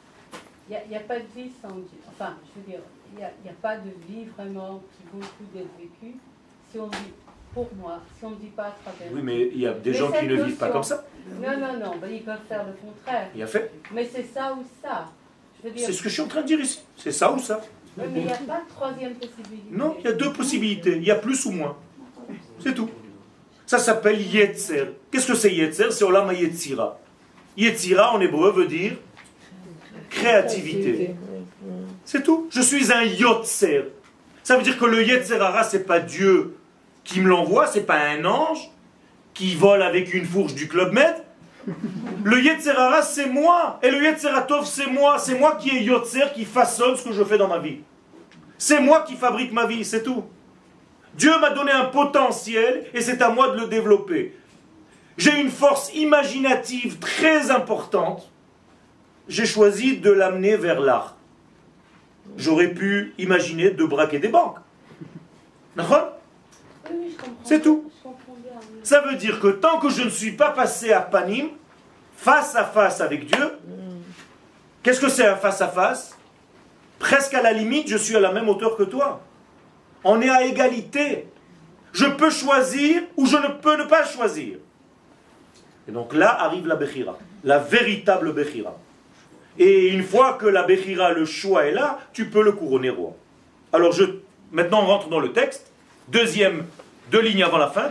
[0.70, 1.98] il n'y a, pas de vie sans Dieu.
[2.08, 2.80] Enfin, je veux dire,
[3.12, 6.16] il n'y a, a, pas de vie vraiment qui vaut le coup d'être vécue
[6.70, 7.12] si on dit
[7.52, 9.12] pour moi, si on ne dit pas à travers.
[9.12, 11.04] Oui, mais il y a des gens qui ne vivent pas comme ça.
[11.40, 13.28] Non, non, non, ben, ils peuvent faire le contraire.
[13.34, 13.70] Il a fait.
[13.92, 15.08] Mais c'est ça ou ça.
[15.76, 16.80] C'est ce que je suis en train de dire ici.
[16.96, 17.60] C'est ça ou ça.
[17.96, 19.68] Oui, mais il n'y a pas de troisième possibilité.
[19.70, 20.96] Non, il y a deux possibilités.
[20.96, 21.76] Il y a plus ou moins.
[22.58, 22.90] C'est tout.
[23.66, 24.88] Ça s'appelle Yetzer.
[25.10, 25.90] Qu'est-ce que c'est Yetzer?
[25.90, 26.98] C'est Olam Yetzira.
[27.56, 28.92] Yetzira en hébreu veut dire
[30.10, 31.14] créativité.
[32.04, 32.48] C'est tout.
[32.50, 33.84] Je suis un Yotzer.
[34.42, 36.56] Ça veut dire que le Yetzerara, c'est pas Dieu
[37.02, 38.70] qui me l'envoie, c'est pas un ange
[39.32, 41.16] qui vole avec une fourche du Club Med.
[42.24, 43.80] Le Yetzerara, c'est moi.
[43.82, 45.18] Et le Yetzeratov, c'est moi.
[45.18, 47.78] C'est moi qui est Yotzer, qui façonne ce que je fais dans ma vie.
[48.58, 50.24] C'est moi qui fabrique ma vie, c'est tout.
[51.14, 54.36] Dieu m'a donné un potentiel et c'est à moi de le développer.
[55.16, 58.28] J'ai une force imaginative très importante.
[59.28, 61.16] J'ai choisi de l'amener vers l'art.
[62.36, 64.58] J'aurais pu imaginer de braquer des banques.
[67.44, 67.90] C'est tout.
[68.82, 71.48] Ça veut dire que tant que je ne suis pas passé à Panim,
[72.16, 73.52] face à face avec Dieu,
[74.82, 76.16] qu'est-ce que c'est un face à face?
[76.98, 79.20] Presque à la limite, je suis à la même hauteur que toi.
[80.02, 81.28] On est à égalité.
[81.92, 84.58] Je peux choisir ou je ne peux ne pas choisir.
[85.88, 88.78] Et donc là arrive la Bechira, la véritable Bechira.
[89.58, 93.14] Et une fois que la Bechira, le choix est là, tu peux le couronner roi.
[93.72, 94.04] Alors je,
[94.52, 95.70] maintenant on rentre dans le texte.
[96.08, 96.64] Deuxième,
[97.10, 97.90] deux lignes avant la fin.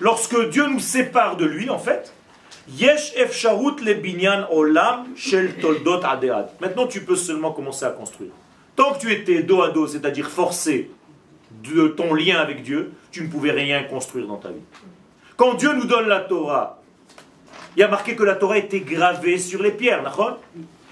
[0.00, 2.12] Lorsque Dieu nous sépare de lui, en fait,
[2.68, 6.00] Yesh le binyan olam shel toldot
[6.60, 8.30] Maintenant tu peux seulement commencer à construire.
[8.74, 10.90] Tant que tu étais dos à dos, c'est-à-dire forcé
[11.62, 14.62] de ton lien avec Dieu, tu ne pouvais rien construire dans ta vie.
[15.36, 16.80] Quand Dieu nous donne la Torah,
[17.76, 20.38] il y a marqué que la Torah était gravée sur les pierres, d'accord?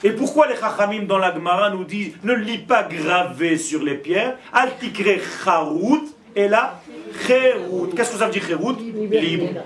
[0.02, 3.94] Et pourquoi les Chachamim dans la Gemara nous disent ne lis pas gravé sur les
[3.94, 6.80] pierres, altikre charout, et là,
[7.26, 7.94] cherout.
[7.94, 9.60] Qu'est-ce que ça veut dire cherout Libre.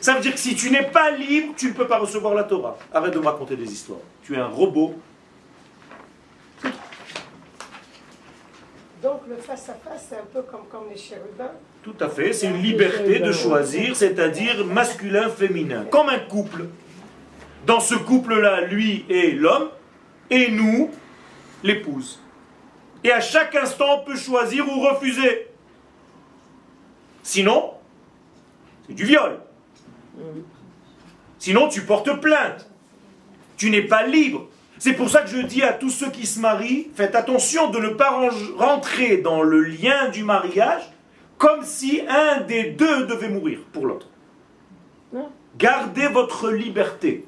[0.00, 2.44] Ça veut dire que si tu n'es pas libre, tu ne peux pas recevoir la
[2.44, 2.76] Torah.
[2.92, 4.00] Arrête de me raconter des histoires.
[4.22, 4.94] Tu es un robot
[9.02, 11.50] Donc le face-à-face, c'est un peu comme, comme les chérubins.
[11.82, 16.66] Tout à fait, c'est une liberté de choisir, c'est-à-dire masculin-féminin, comme un couple.
[17.66, 19.68] Dans ce couple-là, lui est l'homme,
[20.30, 20.92] et nous,
[21.64, 22.20] l'épouse.
[23.02, 25.48] Et à chaque instant, on peut choisir ou refuser.
[27.24, 27.72] Sinon,
[28.86, 29.40] c'est du viol.
[31.40, 32.70] Sinon, tu portes plainte.
[33.56, 34.48] Tu n'es pas libre.
[34.78, 37.80] C'est pour ça que je dis à tous ceux qui se marient, faites attention de
[37.80, 38.20] ne pas
[38.56, 40.91] rentrer dans le lien du mariage
[41.42, 44.06] comme si un des deux devait mourir pour l'autre.
[45.58, 47.26] Gardez votre liberté.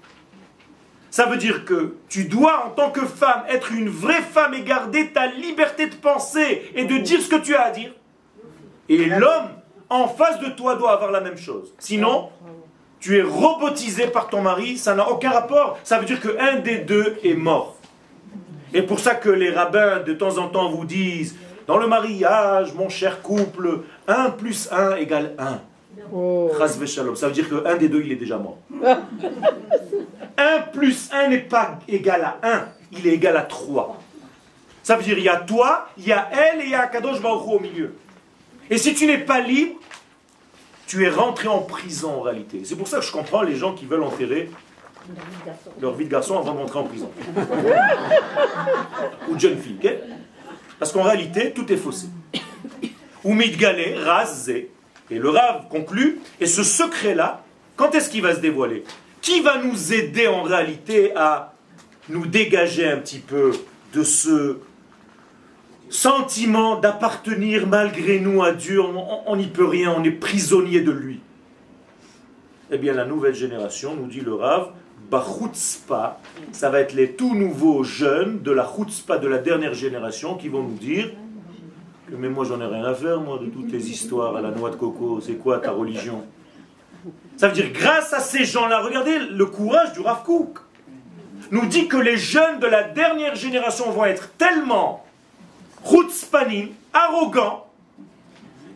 [1.10, 4.62] Ça veut dire que tu dois, en tant que femme, être une vraie femme et
[4.62, 7.90] garder ta liberté de penser et de dire ce que tu as à dire.
[8.88, 9.48] Et l'homme,
[9.90, 11.74] en face de toi, doit avoir la même chose.
[11.80, 12.28] Sinon,
[13.00, 15.76] tu es robotisé par ton mari, ça n'a aucun rapport.
[15.82, 17.78] Ça veut dire qu'un des deux est mort.
[18.72, 22.74] Et pour ça que les rabbins de temps en temps vous disent, dans le mariage,
[22.74, 25.60] mon cher couple, 1 plus 1 égale 1.
[26.12, 26.50] Oh.
[26.58, 28.58] Ça veut dire qu'un des deux, il est déjà mort.
[30.36, 34.00] 1 plus 1 n'est pas égal à 1, il est égal à 3.
[34.82, 36.86] Ça veut dire il y a toi, il y a elle et il y a
[36.86, 37.94] Kadosh Baruch au milieu.
[38.68, 39.76] Et si tu n'es pas libre,
[40.86, 42.62] tu es rentré en prison en réalité.
[42.64, 44.50] C'est pour ça que je comprends les gens qui veulent enterrer
[45.80, 47.10] leur vie de garçon avant de rentrer en prison.
[49.28, 49.78] Ou de jeune fille.
[50.84, 52.08] Parce qu'en réalité, tout est faussé.
[53.24, 54.70] Ou mitgalé, rasé.
[55.10, 57.42] Et le rave conclut, et ce secret-là,
[57.74, 58.84] quand est-ce qu'il va se dévoiler?
[59.22, 61.54] Qui va nous aider en réalité à
[62.10, 63.52] nous dégager un petit peu
[63.94, 64.58] de ce
[65.88, 71.20] sentiment d'appartenir malgré nous à Dieu, on n'y peut rien, on est prisonnier de lui.
[72.70, 74.72] Eh bien, la nouvelle génération, nous dit le Rav,
[75.10, 76.18] Bachutzpa,
[76.52, 80.48] ça va être les tout nouveaux jeunes de la Chutzpa de la dernière génération qui
[80.48, 81.10] vont nous dire
[82.08, 84.50] que mais moi j'en ai rien à faire, moi, de toutes les histoires à la
[84.50, 86.24] noix de coco, c'est quoi ta religion?
[87.36, 90.58] Ça veut dire, grâce à ces gens-là, regardez le courage du Rav Kook.
[91.50, 95.04] nous dit que les jeunes de la dernière génération vont être tellement
[95.84, 97.66] chutzpanim, arrogants,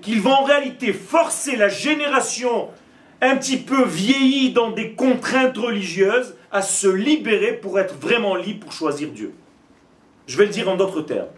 [0.03, 2.69] qu'ils vont en réalité forcer la génération
[3.21, 8.61] un petit peu vieillie dans des contraintes religieuses à se libérer pour être vraiment libre
[8.61, 9.33] pour choisir Dieu.
[10.27, 11.29] Je vais le dire en d'autres termes.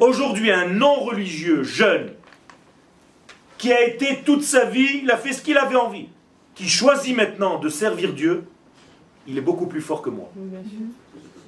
[0.00, 2.10] Aujourd'hui, un non-religieux jeune
[3.58, 6.08] qui a été toute sa vie, il a fait ce qu'il avait envie,
[6.54, 8.44] qui choisit maintenant de servir Dieu,
[9.26, 10.30] il est beaucoup plus fort que moi.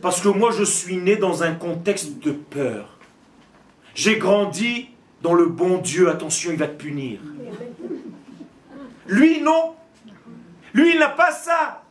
[0.03, 2.99] Parce que moi, je suis né dans un contexte de peur.
[3.95, 4.89] J'ai grandi
[5.23, 7.21] dans le bon Dieu, attention, il va te punir.
[9.07, 9.75] Lui, non.
[10.73, 11.83] Lui, il n'a pas ça.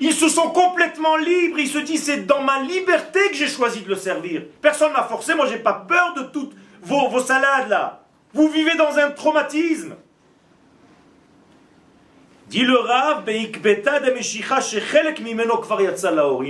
[0.00, 1.58] Ils se sont complètement libres.
[1.58, 4.42] Il se dit, c'est dans ma liberté que j'ai choisi de le servir.
[4.60, 5.34] Personne ne m'a forcé.
[5.34, 8.04] Moi, j'ai pas peur de toutes vos, vos salades là.
[8.32, 9.96] Vous vivez dans un traumatisme.
[12.48, 13.50] Dit le Rav, il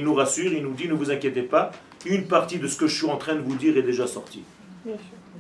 [0.05, 1.73] nous rassure, il nous dit, ne vous inquiétez pas,
[2.07, 4.45] une partie de ce que je suis en train de vous dire est déjà sortie.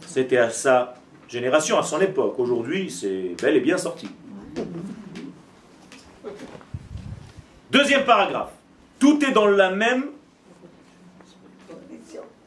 [0.07, 0.95] C'était à sa
[1.29, 2.39] génération, à son époque.
[2.39, 4.09] Aujourd'hui, c'est bel et bien sorti.
[7.71, 8.53] Deuxième paragraphe.
[8.99, 10.07] Tout est dans le même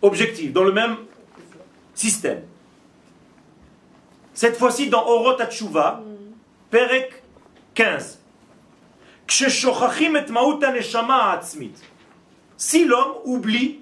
[0.02, 0.98] objectif, dans le même
[1.94, 2.42] système.
[4.34, 6.02] Cette fois-ci dans Orot Hatshuva,
[6.72, 7.22] Perek
[7.76, 8.20] 15.
[12.58, 13.80] Si l'homme oublie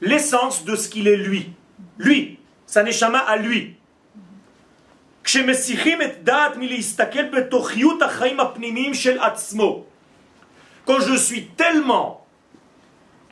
[0.00, 1.50] l'essence de ce qu'il est lui,
[1.98, 3.75] lui, sa neshama à lui,
[10.84, 12.26] quand je suis tellement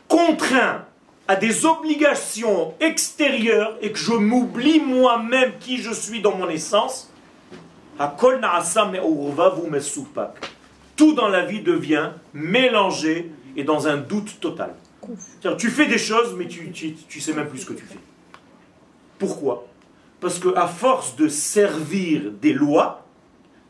[0.08, 0.84] contraint
[1.28, 7.10] à des obligations extérieures et que je m'oublie moi-même qui je suis dans mon essence,
[10.96, 14.74] tout dans la vie devient mélangé et dans un doute total.
[15.58, 17.98] Tu fais des choses, mais tu ne sais même plus ce que tu fais.
[19.18, 19.68] Pourquoi?
[20.24, 23.04] Parce que à force de servir des lois,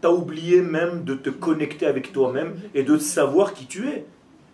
[0.00, 4.06] tu as oublié même de te connecter avec toi-même et de savoir qui tu es.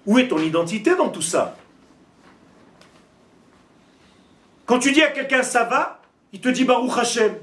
[0.07, 1.59] Où est ton identité dans tout ça?
[4.65, 6.01] Quand tu dis à quelqu'un ça va,
[6.33, 7.35] il te dit Baruch Hashem.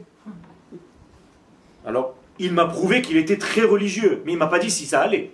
[1.86, 5.02] Alors, il m'a prouvé qu'il était très religieux, mais il m'a pas dit si ça
[5.02, 5.34] allait.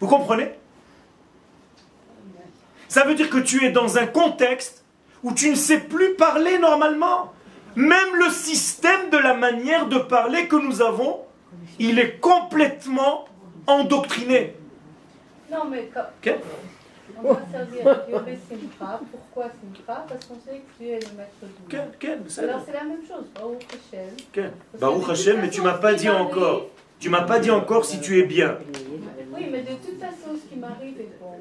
[0.00, 0.54] Vous comprenez?
[2.88, 4.84] Ça veut dire que tu es dans un contexte
[5.22, 7.32] où tu ne sais plus parler normalement.
[7.78, 11.20] Même le système de la manière de parler que nous avons,
[11.78, 13.26] il est complètement
[13.68, 14.56] endoctriné.
[15.48, 16.32] Non, mais quand...
[17.22, 19.00] On va servir Dieu Simcha.
[19.12, 22.48] Pourquoi Simcha Parce qu'on sait que Dieu est le maître du monde.
[22.48, 23.26] Alors c'est la même chose.
[23.32, 24.48] Baruch Hashem.
[24.80, 26.66] Baruch Hashem, mais tu m'as pas dit encore.
[26.98, 28.58] Tu m'as pas dit encore si tu es bien.
[29.32, 31.36] Oui, mais de toute façon, ce qui m'arrive est bon.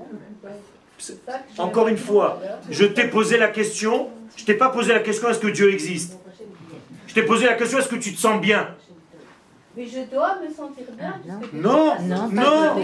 [1.57, 5.39] Encore une fois, je t'ai posé la question, je t'ai pas posé la question est-ce
[5.39, 6.19] que Dieu existe?
[7.17, 8.67] T'ai posé la question est-ce que tu te sens bien?
[9.75, 11.19] Mais je dois me sentir bien.
[11.51, 12.75] Non, non, non.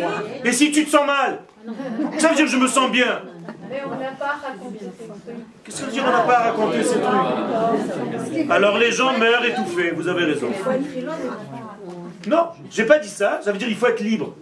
[0.44, 1.40] Et si tu te sens mal?
[2.18, 3.22] Ça veut dire que je me sens bien.
[3.70, 5.36] Mais on n'a pas raconté ces trucs.
[5.64, 8.52] Qu'est-ce que ça veut dire on n'a pas raconté ces trucs?
[8.52, 10.50] Alors les gens meurent étouffés, vous avez raison.
[12.28, 14.36] Non, j'ai pas dit ça, ça veut dire qu'il faut être libre.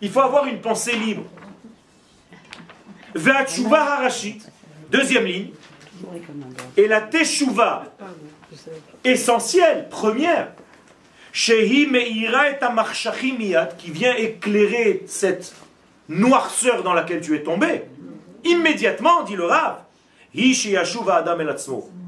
[0.00, 1.24] Il faut avoir une pensée libre.
[3.14, 4.40] Ve'atshuva harashit,
[4.90, 5.50] deuxième ligne,
[6.76, 7.84] et la teshuva
[9.04, 10.52] essentielle, première,
[11.32, 12.56] shehi meira et
[13.78, 15.54] qui vient éclairer cette
[16.08, 17.82] noirceur dans laquelle tu es tombé,
[18.44, 19.82] immédiatement, dit le Rav,
[21.08, 21.38] adam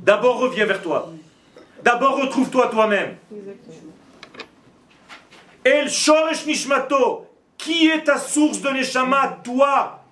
[0.03, 1.13] D'abord reviens vers toi.
[1.83, 3.17] D'abord retrouve-toi toi-même.
[5.65, 10.03] El shoresh nishmato, qui est ta source de neshama, toi?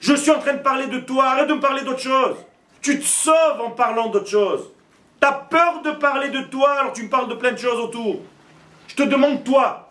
[0.00, 2.36] Je suis en train de parler de toi, arrête de me parler d'autre chose.
[2.80, 4.71] Tu te sauves en parlant d'autre chose.
[5.22, 7.78] Tu as peur de parler de toi, alors tu me parles de plein de choses
[7.78, 8.22] autour.
[8.88, 9.88] Je te demande toi.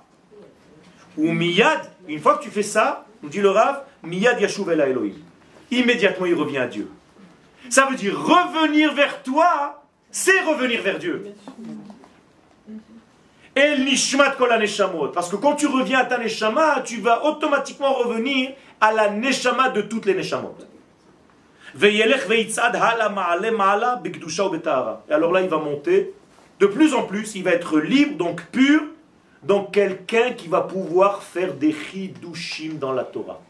[1.17, 5.13] Ou miyad, une fois que tu fais ça, nous dit le Rav, miyad yashuv Elohim.
[5.71, 6.91] Immédiatement il revient à Dieu.
[7.69, 9.81] Ça veut dire revenir vers toi,
[10.11, 11.33] c'est revenir vers Dieu.
[13.55, 14.49] El nishmat kol
[15.13, 18.51] Parce que quand tu reviens à ta neshama, tu vas automatiquement revenir
[18.81, 20.57] à la neshama de toutes les neshamot.
[21.79, 22.03] Et
[25.13, 26.13] alors là, il va monter.
[26.59, 28.81] De plus en plus, il va être libre, donc pur,
[29.43, 33.41] donc quelqu'un qui va pouvoir faire des chidushim dans la Torah.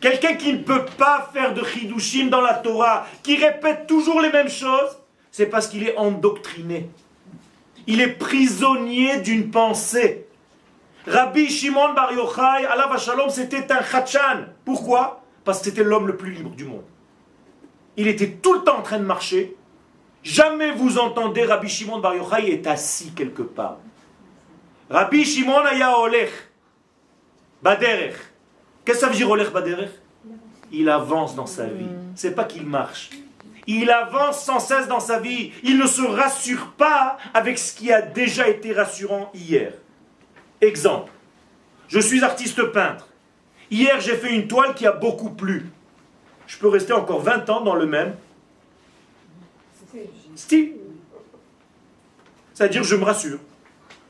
[0.00, 4.32] Quelqu'un qui ne peut pas faire de chidushim dans la Torah, qui répète toujours les
[4.32, 4.96] mêmes choses,
[5.30, 6.88] c'est parce qu'il est endoctriné.
[7.86, 10.26] Il est prisonnier d'une pensée.
[11.06, 14.46] Rabbi Shimon Bar Yochai, Allah Shalom, c'était un khachan.
[14.64, 15.22] Pourquoi?
[15.44, 16.84] Parce que c'était l'homme le plus libre du monde.
[18.00, 19.54] Il était tout le temps en train de marcher.
[20.22, 23.76] Jamais vous entendez Rabbi Shimon Bar Yochai est assis quelque part.
[24.88, 26.30] Rabbi Shimon aya olech.
[27.62, 28.14] Baderech.
[28.86, 29.90] Qu'est-ce que ça veut dire olech baderech?
[30.72, 31.90] Il avance dans sa vie.
[32.14, 33.10] C'est pas qu'il marche.
[33.66, 35.52] Il avance sans cesse dans sa vie.
[35.62, 39.74] Il ne se rassure pas avec ce qui a déjà été rassurant hier.
[40.62, 41.12] Exemple.
[41.88, 43.08] Je suis artiste peintre.
[43.70, 45.70] Hier, j'ai fait une toile qui a beaucoup plu.
[46.50, 48.16] Je peux rester encore 20 ans dans le même
[50.34, 50.72] style.
[52.52, 53.38] C'est-à-dire, je me rassure.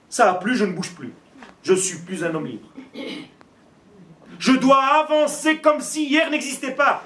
[0.08, 1.12] Ça a plu, je ne bouge plus.
[1.62, 2.66] Je suis plus un homme libre.
[4.38, 7.04] Je dois avancer comme si hier n'existait pas.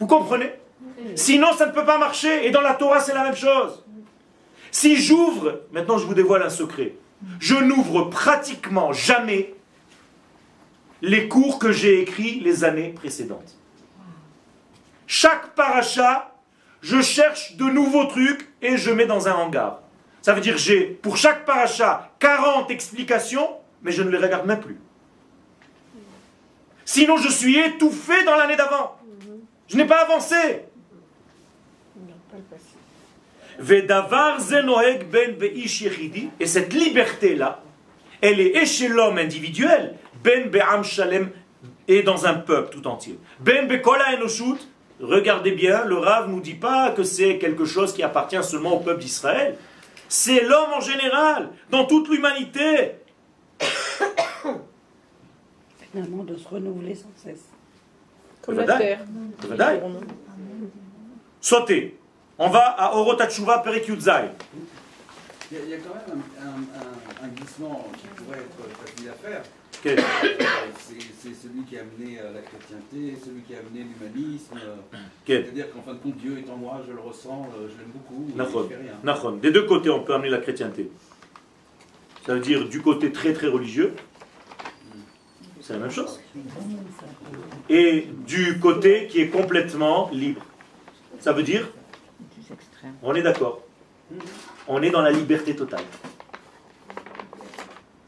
[0.00, 0.50] Vous comprenez?
[1.14, 2.46] Sinon, ça ne peut pas marcher.
[2.46, 3.84] Et dans la Torah, c'est la même chose.
[4.70, 6.94] Si j'ouvre, maintenant je vous dévoile un secret,
[7.38, 9.52] je n'ouvre pratiquement jamais
[11.02, 13.58] les cours que j'ai écrits les années précédentes.
[15.14, 16.32] Chaque paracha,
[16.80, 19.82] je cherche de nouveaux trucs et je mets dans un hangar.
[20.22, 23.46] Ça veut dire j'ai pour chaque paracha 40 explications,
[23.82, 24.80] mais je ne les regarde même plus.
[26.86, 28.96] Sinon, je suis étouffé dans l'année d'avant.
[29.68, 30.64] Je n'ai pas avancé.
[33.58, 33.76] Ben.
[36.40, 37.62] Et cette liberté-là,
[38.22, 39.94] elle est chez l'homme individuel,
[40.24, 40.50] ben
[41.86, 43.18] et dans un peuple tout entier.
[43.40, 43.68] Ben.
[45.00, 48.74] Regardez bien, le Rav ne nous dit pas que c'est quelque chose qui appartient seulement
[48.74, 49.56] au peuple d'Israël.
[50.08, 52.92] C'est l'homme en général, dans toute l'humanité.
[55.92, 57.44] Finalement, de se renouveler sans cesse.
[58.42, 59.00] Comme la terre.
[61.40, 61.98] Sautez.
[62.38, 64.30] On va à Orotachuva Perikyudzai.
[65.50, 68.38] Il y, a, il y a quand même un, un- un- un glissement qui pourrait
[68.38, 69.42] être facile à faire.
[69.72, 74.54] C'est celui qui a amené euh, la chrétienté, celui qui a amené l'humanisme.
[74.56, 74.76] euh.
[75.44, 77.90] C'est-à-dire qu'en fin de compte, Dieu est en moi, je le ressens, euh, je l'aime
[77.92, 78.26] beaucoup,
[78.74, 78.92] rien.
[79.40, 80.90] Des deux côtés, on peut amener la chrétienté.
[82.26, 83.94] Ça veut dire du côté très très religieux,
[85.60, 86.20] c'est la même chose.
[87.68, 90.44] Et du côté qui est complètement libre.
[91.18, 91.68] Ça veut dire,
[93.02, 93.62] on est d'accord,
[94.68, 95.82] on est dans la liberté totale.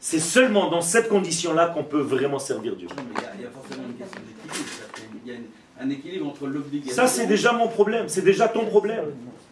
[0.07, 2.87] C'est seulement dans cette condition-là qu'on peut vraiment servir Dieu.
[2.91, 5.17] Il y a- forcément une question d'équilibre.
[5.25, 6.93] y a un équilibre entre l'obligation.
[6.93, 9.05] Ça, c'est déjà mon problème, c'est déjà ton problème.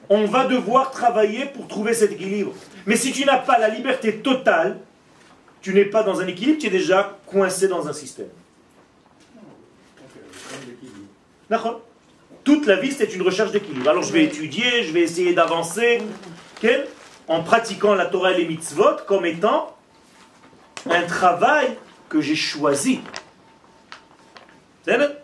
[0.09, 2.53] On va devoir travailler pour trouver cet équilibre.
[2.85, 4.77] Mais si tu n'as pas la liberté totale,
[5.59, 8.29] tu n'es pas dans un équilibre, tu es déjà coincé dans un système.
[11.49, 11.81] D'accord
[12.43, 13.89] Toute la vie, c'est une recherche d'équilibre.
[13.89, 16.03] Alors, je vais étudier, je vais essayer d'avancer
[17.27, 19.72] en pratiquant la Torah et les mitzvot comme étant
[20.89, 21.77] un travail
[22.09, 22.99] que j'ai choisi.
[24.83, 25.23] C'est vrai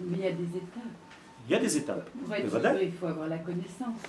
[0.00, 0.82] Mais il y a des étapes.
[1.46, 2.08] Il y a des étapes.
[2.24, 2.72] Pour être Mais voilà.
[2.72, 4.00] heureux, il faut avoir la connaissance.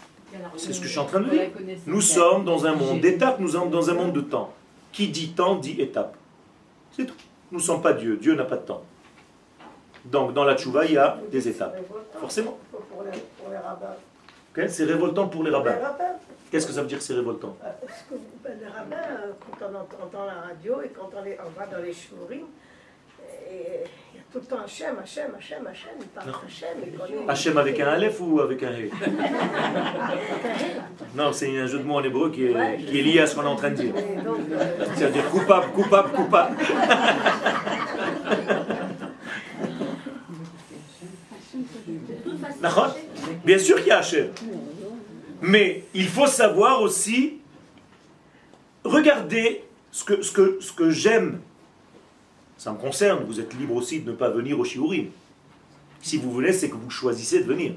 [0.58, 1.50] C'est ce que je suis en train de dire.
[1.86, 4.54] Nous sommes dans un monde d'étapes, nous sommes dans un monde de temps.
[4.92, 6.16] Qui dit temps dit étape.
[6.92, 7.16] C'est tout.
[7.52, 8.18] Nous ne sommes pas Dieu.
[8.18, 8.84] Dieu n'a pas de temps.
[10.06, 11.78] Donc dans la tchouva, il y a des étapes.
[12.20, 12.58] Forcément.
[12.72, 13.58] Pour, pour les, pour les
[14.68, 15.76] c'est révoltant pour les rabbins.
[16.52, 17.56] Qu'est-ce que ça veut dire que c'est révoltant?
[17.64, 19.76] Euh, parce que ben, les rabbins, euh, quand on
[20.06, 22.46] entend, la radio et quand on, les- on va dans les shurim,
[23.52, 23.84] et
[24.14, 27.80] il y a tout le temps Hachem, Hachem, Hachem, Hachem, il parle connaît- Hachem avec
[27.80, 28.90] un Aleph ou avec un He
[31.16, 33.36] Non, c'est un jeu de mots en hébreu qui est, qui est lié à ce
[33.36, 33.94] qu'on est en train de dire.
[33.96, 36.56] Euh, C'est-à-dire coupable, coupable, coupable.
[42.62, 42.96] D'accord
[43.46, 44.30] Bien sûr qu'il y a Hachem.
[45.42, 47.38] Mais il faut savoir aussi,
[48.84, 51.40] regardez ce que, j'aime.
[52.58, 55.10] Ça me concerne, vous êtes libre aussi de ne pas venir au Shiurim.
[56.02, 57.74] Si vous voulez, c'est que vous choisissez de venir.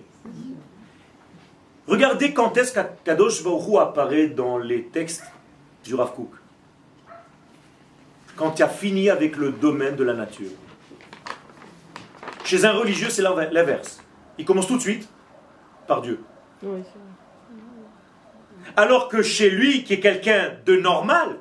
[1.86, 5.24] Regardez quand est-ce qu'Akadosh Baruch apparaît dans les textes
[5.84, 6.30] du Rav Kook.
[8.36, 10.50] Quand tu as fini avec le domaine de la nature.
[12.44, 14.00] Chez un religieux, c'est l'inver- l'inverse.
[14.38, 15.08] Il commence tout de suite
[15.88, 16.22] par Dieu.
[16.62, 16.82] Oui.
[18.76, 21.38] Alors que chez lui, qui est quelqu'un de normal,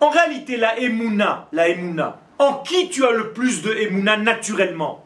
[0.00, 5.04] en réalité, la émouna, la émouna, en qui tu as le plus de émouna naturellement?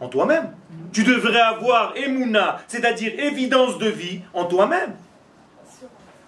[0.00, 0.54] En toi-même.
[0.92, 4.94] Tu devrais avoir émouna, c'est-à-dire évidence de vie, en toi-même.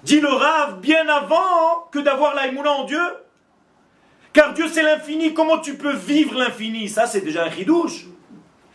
[0.02, 3.02] Dis le rave bien avant que d'avoir la émouna en Dieu.
[4.32, 6.88] Car Dieu c'est l'infini, comment tu peux vivre l'infini?
[6.88, 8.06] Ça c'est déjà un ridouche.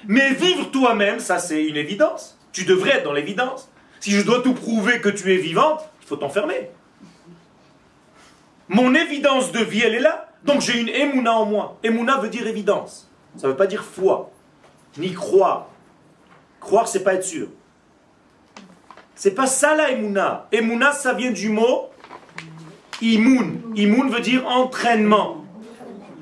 [0.08, 2.38] Mais vivre toi-même, ça c'est une évidence.
[2.52, 3.70] Tu devrais être dans l'évidence.
[4.00, 6.70] Si je dois tout prouver que tu es vivante, il faut t'enfermer.
[8.68, 10.30] Mon évidence de vie, elle est là.
[10.44, 11.78] Donc j'ai une émouna en moi.
[11.84, 13.10] Émouna veut dire évidence.
[13.38, 14.32] Ça ne veut pas dire foi,
[14.98, 15.68] ni croire.
[16.60, 17.48] Croire, c'est pas être sûr.
[19.16, 20.48] C'est pas ça la émouna.
[20.52, 21.90] Émouna, ça vient du mot
[23.02, 23.62] imoun.
[23.76, 25.44] Imoun veut dire entraînement.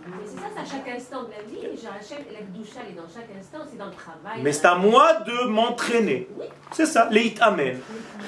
[0.06, 1.62] Mais c'est ça, c'est à chaque instant de la vie.
[1.82, 4.42] Genre, la chaque- la doucha, elle est dans chaque instant, c'est dans le travail.
[4.42, 6.28] Mais c'est à moi de m'entraîner.
[6.72, 7.80] C'est ça, leit amen.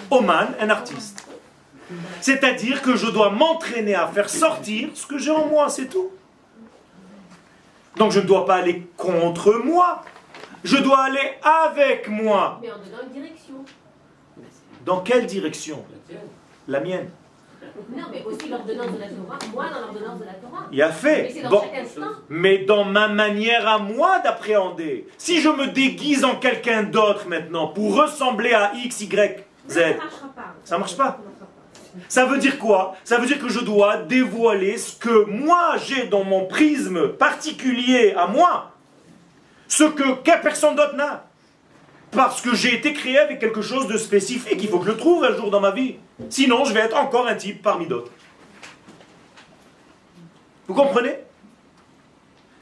[0.10, 1.28] Oman, un artiste.
[2.22, 6.10] C'est-à-dire que je dois m'entraîner à faire sortir ce que j'ai en moi, c'est tout.
[7.98, 10.04] Donc je ne dois pas aller contre moi.
[10.64, 12.60] Je dois aller avec moi.
[12.62, 13.56] Mais en donnant une direction.
[14.86, 15.84] Dans quelle direction?
[16.68, 17.10] La mienne.
[17.96, 19.38] Non, mais aussi l'ordonnance de la Torah.
[19.54, 20.66] Moi, dans l'ordonnance de la Torah.
[20.72, 21.32] Il a Mais fait.
[21.34, 21.62] c'est dans Bon.
[21.62, 22.02] chaque instant.
[22.30, 25.08] Mais dans ma manière à moi d'appréhender.
[25.18, 29.80] Si je me déguise en quelqu'un d'autre maintenant pour ressembler à X, Y, Z, Ça
[29.90, 30.56] ne marchera pas.
[30.64, 31.20] Ça marche pas.
[32.08, 32.96] Ça veut dire quoi?
[33.04, 38.14] Ça veut dire que je dois dévoiler ce que moi j'ai dans mon prisme particulier
[38.18, 38.72] à moi.
[39.68, 41.26] Ce que quelle personne d'autre n'a?
[42.12, 44.62] Parce que j'ai été créé avec quelque chose de spécifique.
[44.62, 45.96] Il faut que je le trouve un jour dans ma vie.
[46.30, 48.12] Sinon, je vais être encore un type parmi d'autres.
[50.68, 51.16] Vous comprenez?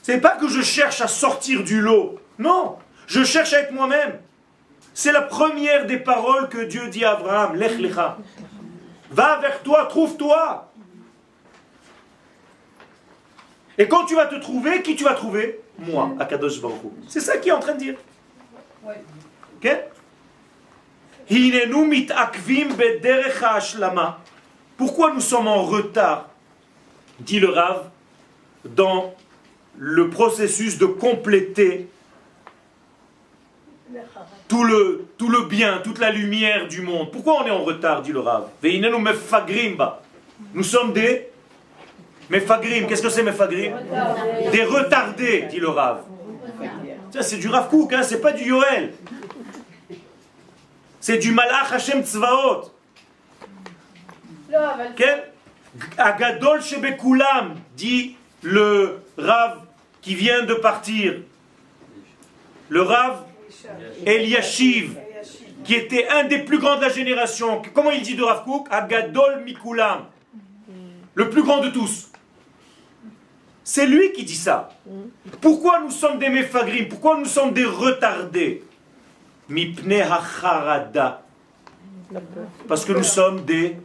[0.02, 2.20] C'est pas que je cherche à sortir du lot.
[2.38, 2.78] Non,
[3.08, 4.20] je cherche à être moi-même.
[4.94, 8.18] C'est la première des paroles que Dieu dit à Abraham, Lech lecha.
[9.12, 10.72] Va vers toi, trouve-toi.
[13.78, 15.62] Et quand tu vas te trouver, qui tu vas trouver?
[15.78, 16.78] Moi, Akadosh Baruch.
[17.08, 17.96] C'est ça qu'il est en train de dire.
[24.78, 26.30] Pourquoi nous sommes en retard?
[27.20, 27.90] Dit le Rav,
[28.64, 29.14] dans
[29.78, 31.88] le processus de compléter
[34.48, 37.12] tout le, tout le bien, toute la lumière du monde.
[37.12, 38.48] Pourquoi on est en retard, dit le Rav?
[40.54, 41.28] Nous sommes des
[42.30, 42.88] mefagrim.
[42.88, 43.74] Qu'est-ce que c'est mefagrim?
[44.52, 46.04] Des retardés, dit le Rav.
[47.22, 48.94] C'est du Rav Kook, hein, c'est pas du Yoel.
[51.10, 52.72] C'est du Malach Hashem Tzvaot.
[54.96, 55.24] Quel
[55.98, 59.62] Agadol Shebekulam, dit le Rav
[60.04, 61.16] qui vient de partir.
[62.68, 63.24] Le Rav
[64.06, 65.00] Eliashiv,
[65.64, 67.64] qui était un des plus grands de la génération.
[67.74, 68.68] Comment il dit de Rav Kook?
[68.70, 70.06] Agadol Mikulam.
[71.16, 72.12] Le plus grand de tous.
[73.64, 74.70] C'est lui qui dit ça.
[75.42, 78.64] Pourquoi nous sommes des mefagrim Pourquoi nous sommes des retardés?
[79.50, 81.24] Mipne hacharada.
[82.68, 83.78] Parce que nous sommes des...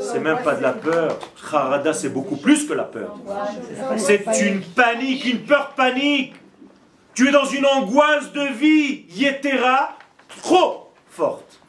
[0.00, 1.18] C'est même pas de la peur.
[1.52, 3.16] Harada, c'est beaucoup plus que la peur.
[3.96, 6.34] C'est une panique, une peur panique.
[7.14, 9.96] Tu es dans une angoisse de vie, yetera,
[10.42, 11.60] trop forte.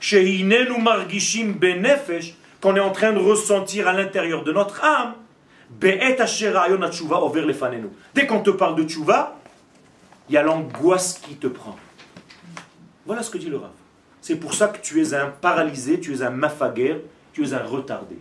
[0.00, 5.14] Sheinenu margishim benefesh, qu'on est en train de ressentir à l'intérieur de notre âme,
[5.70, 7.46] be'et asher rayon hatshuva over.
[8.14, 9.36] Dès qu'on te parle de tchouva,
[10.28, 11.76] il y a l'angoisse qui te prend.
[13.06, 13.70] Voilà ce que dit le Rav.
[14.20, 17.62] C'est pour ça que tu es un paralysé, tu es un mafaguer, tu es un
[17.62, 18.18] retardé.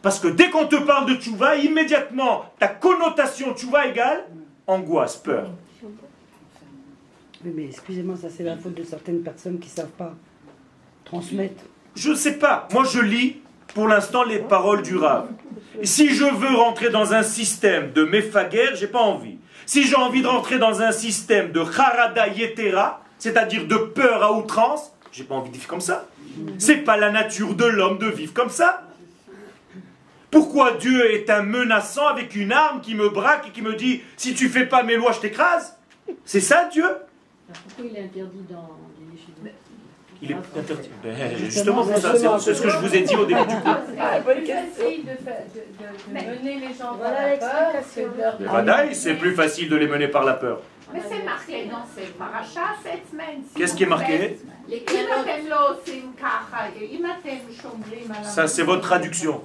[0.00, 4.24] Parce que dès qu'on te parle de tchouva, immédiatement, ta connotation tchouva égale
[4.66, 5.50] angoisse, peur.
[7.44, 10.14] Oui, mais excusez-moi, ça c'est la faute de certaines personnes qui ne savent pas
[11.04, 11.64] transmettre.
[11.94, 12.68] Je ne sais pas.
[12.72, 13.36] Moi, je lis
[13.74, 15.28] pour l'instant les paroles du Rav.
[15.80, 19.38] Et si je veux rentrer dans un système de mefaguer, j'ai pas envie.
[19.66, 24.32] Si j'ai envie de rentrer dans un système de harada yetera, c'est-à-dire de peur à
[24.32, 26.08] outrance, j'ai pas envie de vivre comme ça.
[26.58, 28.82] C'est pas la nature de l'homme de vivre comme ça.
[30.28, 34.02] Pourquoi Dieu est un menaçant avec une arme qui me braque et qui me dit
[34.16, 35.76] si tu fais pas mes lois, je t'écrase?
[36.24, 36.88] C'est ça Dieu?
[37.68, 38.76] Pourquoi il est interdit dans
[40.22, 40.88] il est interdit.
[41.02, 41.84] Ben, justement,
[42.38, 43.76] c'est ce que je vous ai dit au début du cours.
[43.88, 49.68] C'est plus facile de, mener les gens par la peur que de c'est plus facile
[49.68, 50.60] de les mener par la peur.
[50.94, 53.42] Mais c'est marqué dans ces parachas cette semaine.
[53.56, 54.38] Qu'est-ce qui est marqué
[58.22, 59.42] Ça, c'est votre traduction.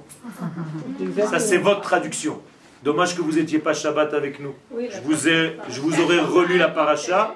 [1.28, 2.40] Ça, c'est votre traduction.
[2.84, 4.54] Dommage que vous n'étiez pas Shabbat avec nous.
[4.70, 7.34] Je vous, ai, je vous aurais relu la paracha.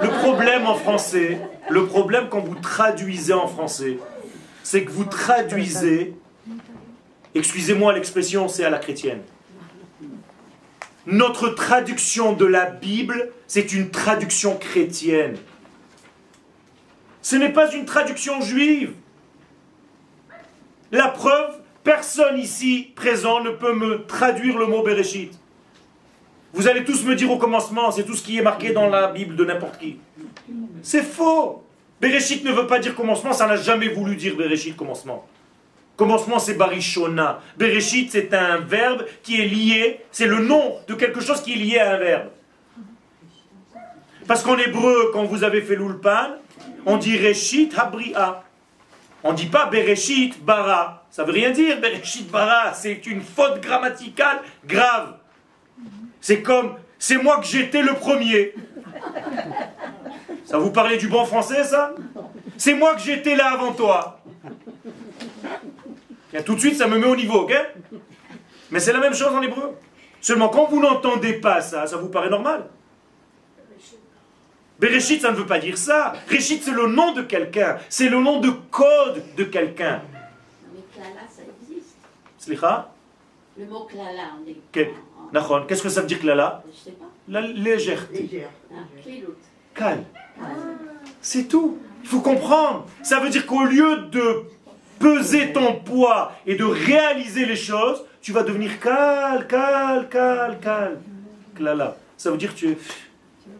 [0.00, 3.98] Le problème en français, le problème quand vous traduisez en français,
[4.62, 6.14] c'est que vous traduisez,
[7.34, 9.22] excusez-moi l'expression, c'est à la chrétienne.
[11.06, 15.36] Notre traduction de la Bible, c'est une traduction chrétienne.
[17.20, 18.92] Ce n'est pas une traduction juive.
[20.92, 25.38] La preuve, personne ici présent ne peut me traduire le mot Bereshit.
[26.54, 29.08] Vous allez tous me dire au commencement, c'est tout ce qui est marqué dans la
[29.08, 29.98] Bible de n'importe qui.
[30.82, 31.64] C'est faux.
[32.00, 35.26] Bereshit ne veut pas dire commencement, ça n'a jamais voulu dire Bereshit commencement.
[35.96, 37.40] Commencement, c'est barishona.
[37.56, 41.56] Bereshit, c'est un verbe qui est lié, c'est le nom de quelque chose qui est
[41.56, 42.28] lié à un verbe.
[44.28, 46.36] Parce qu'en hébreu, quand vous avez fait l'ulpan,
[46.86, 48.44] on dit reshit habria.
[49.24, 51.04] On ne dit pas bereshit bara.
[51.10, 52.74] Ça veut rien dire, bereshit bara.
[52.74, 55.14] C'est une faute grammaticale grave.
[56.24, 58.54] C'est comme, c'est moi que j'étais le premier.
[60.46, 61.94] Ça vous parlait du bon français, ça?
[62.56, 64.22] C'est moi que j'étais là avant toi.
[66.32, 67.52] Et tout de suite, ça me met au niveau, ok?
[68.70, 69.76] Mais c'est la même chose en hébreu.
[70.22, 72.70] Seulement, quand vous n'entendez pas ça, ça vous paraît normal?
[74.78, 76.14] Bereshit, ça ne veut pas dire ça.
[76.26, 77.76] Réchit, c'est le nom de quelqu'un.
[77.90, 80.00] C'est le nom de code de quelqu'un.
[80.72, 81.96] Mais klala, ça existe.
[82.38, 82.90] Slicha?
[83.58, 84.56] Le mot klala, on dit.
[85.66, 87.06] Qu'est-ce que ça veut dire klala Je sais pas.
[87.28, 88.22] La légèreté.
[88.22, 88.50] Légère.
[88.70, 89.36] Ah, klilout.
[89.74, 90.04] Calme.
[91.20, 91.78] C'est tout.
[92.02, 92.86] Il faut comprendre.
[93.02, 94.42] Ça veut dire qu'au lieu de
[94.98, 100.98] peser ton poids et de réaliser les choses, tu vas devenir calme, calme, calme, calme.
[101.54, 101.96] Klala.
[102.16, 102.78] Ça veut dire que tu es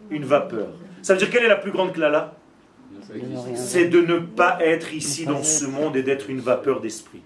[0.09, 0.69] une vapeur.
[1.01, 2.35] Ça veut dire quelle est la plus grande klala
[3.55, 7.21] C'est de ne pas être ici dans ce monde et d'être une vapeur d'esprit.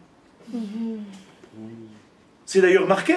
[2.46, 3.14] C'est d'ailleurs marqué.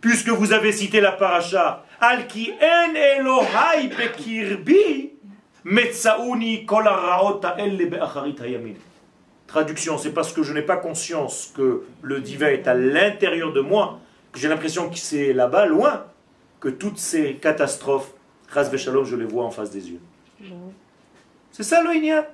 [0.00, 5.12] Puisque vous avez cité la paracha, Al ki en Elohai bekirbi,
[5.64, 8.36] metzauni kol ha'el be'acharit.
[9.46, 13.60] Traduction, c'est parce que je n'ai pas conscience que le divin est à l'intérieur de
[13.60, 14.00] moi,
[14.32, 16.04] que j'ai l'impression que c'est là-bas, loin,
[16.60, 18.12] que toutes ces catastrophes,
[18.52, 20.00] Shalom, je les vois en face des yeux.
[21.52, 22.24] C'est ça le Inyan.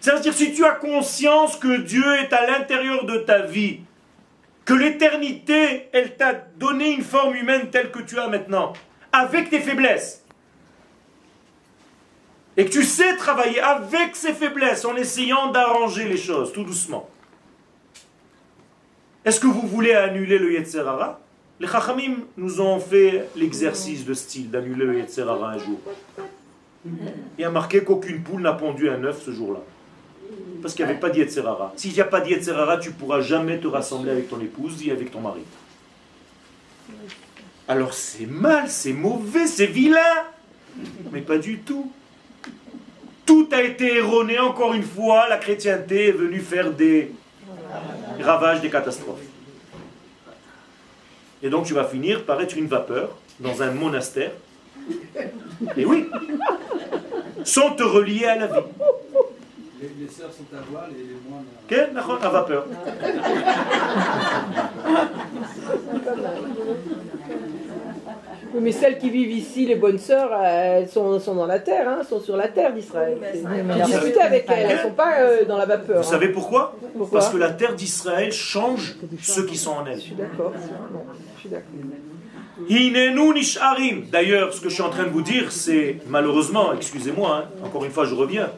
[0.00, 3.80] C'est-à-dire, si tu as conscience que Dieu est à l'intérieur de ta vie,
[4.68, 8.74] que l'éternité, elle t'a donné une forme humaine telle que tu as maintenant,
[9.12, 10.22] avec tes faiblesses,
[12.54, 17.08] et que tu sais travailler avec ces faiblesses en essayant d'arranger les choses tout doucement.
[19.24, 21.18] Est-ce que vous voulez annuler le Yetzerara?
[21.60, 25.78] Les Chachamim nous ont fait l'exercice de style d'annuler le Yetzerara un jour.
[26.84, 29.60] Il y a marqué qu'aucune poule n'a pondu un œuf ce jour-là.
[30.62, 31.72] Parce qu'il n'y avait pas d'Yetzerara.
[31.76, 34.90] S'il n'y a pas d'Yetzerara, tu ne pourras jamais te rassembler avec ton épouse et
[34.90, 35.42] avec ton mari.
[37.68, 40.24] Alors c'est mal, c'est mauvais, c'est vilain.
[41.12, 41.92] Mais pas du tout.
[43.26, 45.28] Tout a été erroné encore une fois.
[45.28, 47.12] La chrétienté est venue faire des
[48.20, 49.20] ravages, des catastrophes.
[51.42, 54.32] Et donc tu vas finir par être une vapeur dans un monastère.
[55.76, 56.08] Et oui,
[57.44, 58.66] sans te relier à la vie.
[59.80, 61.44] Les, les sœurs sont à voile et les moines
[61.94, 62.66] d'accord, à vapeur.
[68.54, 71.60] Oui, mais celles qui vivent ici, les bonnes sœurs, euh, elles sont, sont dans la
[71.60, 73.18] terre, hein, sont sur la terre d'Israël.
[73.20, 76.00] Faut discuter avec elles, elles ne sont pas euh, dans la vapeur.
[76.02, 76.10] Vous hein.
[76.10, 76.74] savez pourquoi?
[76.96, 77.20] Pourquoi?
[77.20, 79.96] Parce que la terre d'Israël change ceux qui sont en elle.
[79.96, 80.52] Je suis d'accord.
[80.92, 81.04] Non,
[81.36, 81.70] je suis d'accord.
[82.68, 84.06] Hinenu nisharim.
[84.10, 87.84] D'ailleurs, ce que je suis en train de vous dire, c'est malheureusement, excusez-moi, hein, encore
[87.84, 88.50] une fois, je reviens.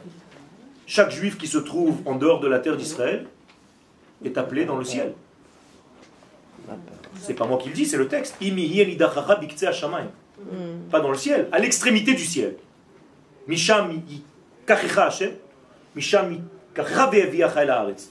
[0.91, 3.25] Chaque juif qui se trouve en dehors de la terre d'Israël
[4.25, 5.13] est appelé dans le ciel.
[7.21, 8.35] C'est pas moi qui le dis, c'est le texte.
[9.67, 10.09] Hashamayim.
[10.91, 12.57] Pas dans le ciel, à l'extrémité du ciel.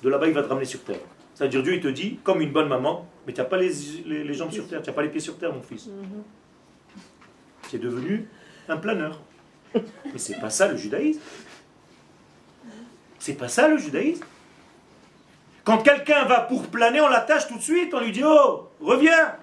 [0.03, 1.01] De là-bas, il va te ramener sur terre.
[1.35, 3.72] C'est-à-dire, Dieu, il te dit, comme une bonne maman, mais tu n'as pas les,
[4.07, 5.91] les- les jambes sur terre, tu n'as pas les pieds sur terre, mon fils.
[7.68, 8.26] Tu es devenu
[8.70, 9.20] un planeur.
[9.74, 11.20] Mais c'est pas ça le judaïsme.
[13.21, 14.25] C'est pas ça le judaïsme.
[15.62, 19.35] Quand quelqu'un va pour planer, on l'attache tout de suite, on lui dit Oh, reviens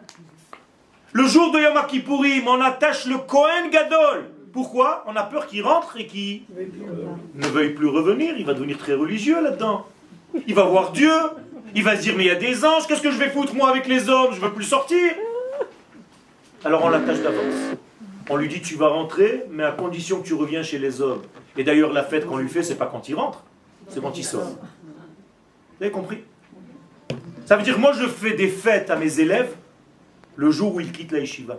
[1.13, 4.31] Le jour de Yom Kippourim, on attache le Kohen Gadol.
[4.51, 5.03] Pourquoi?
[5.07, 6.41] On a peur qu'il rentre et qu'il
[7.35, 8.35] ne veuille plus revenir.
[8.37, 9.85] Il va devenir très religieux là-dedans.
[10.47, 11.13] Il va voir Dieu.
[11.75, 13.53] Il va se dire Mais il y a des anges, qu'est-ce que je vais foutre
[13.53, 14.33] moi avec les hommes?
[14.33, 15.13] Je veux plus sortir.
[16.65, 17.77] Alors on l'attache d'avance.
[18.27, 21.21] On lui dit Tu vas rentrer, mais à condition que tu reviens chez les hommes.
[21.55, 23.43] Et d'ailleurs, la fête qu'on lui fait, c'est pas quand il rentre,
[23.89, 24.57] c'est quand il sort.
[25.77, 26.23] Vous avez compris?
[27.45, 29.55] Ça veut dire que moi je fais des fêtes à mes élèves
[30.35, 31.57] le jour où ils quittent la yeshiva.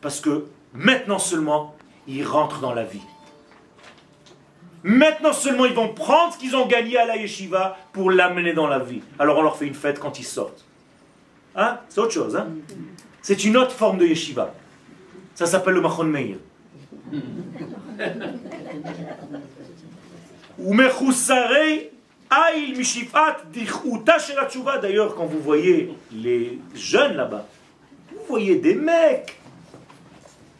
[0.00, 1.74] Parce que maintenant seulement,
[2.06, 3.02] ils rentrent dans la vie.
[4.82, 8.66] Maintenant seulement, ils vont prendre ce qu'ils ont gagné à la yeshiva pour l'amener dans
[8.66, 9.02] la vie.
[9.18, 10.64] Alors on leur fait une fête quand ils sortent.
[11.54, 11.78] Hein?
[11.88, 12.36] C'est autre chose.
[12.36, 12.48] Hein?
[13.20, 14.54] C'est une autre forme de yeshiva.
[15.34, 16.38] Ça s'appelle le Machon Meir.
[20.58, 21.90] Umechusarei
[22.30, 22.82] aïl.
[24.82, 27.46] D'ailleurs, quand vous voyez les jeunes là-bas,
[28.12, 29.38] vous voyez des mecs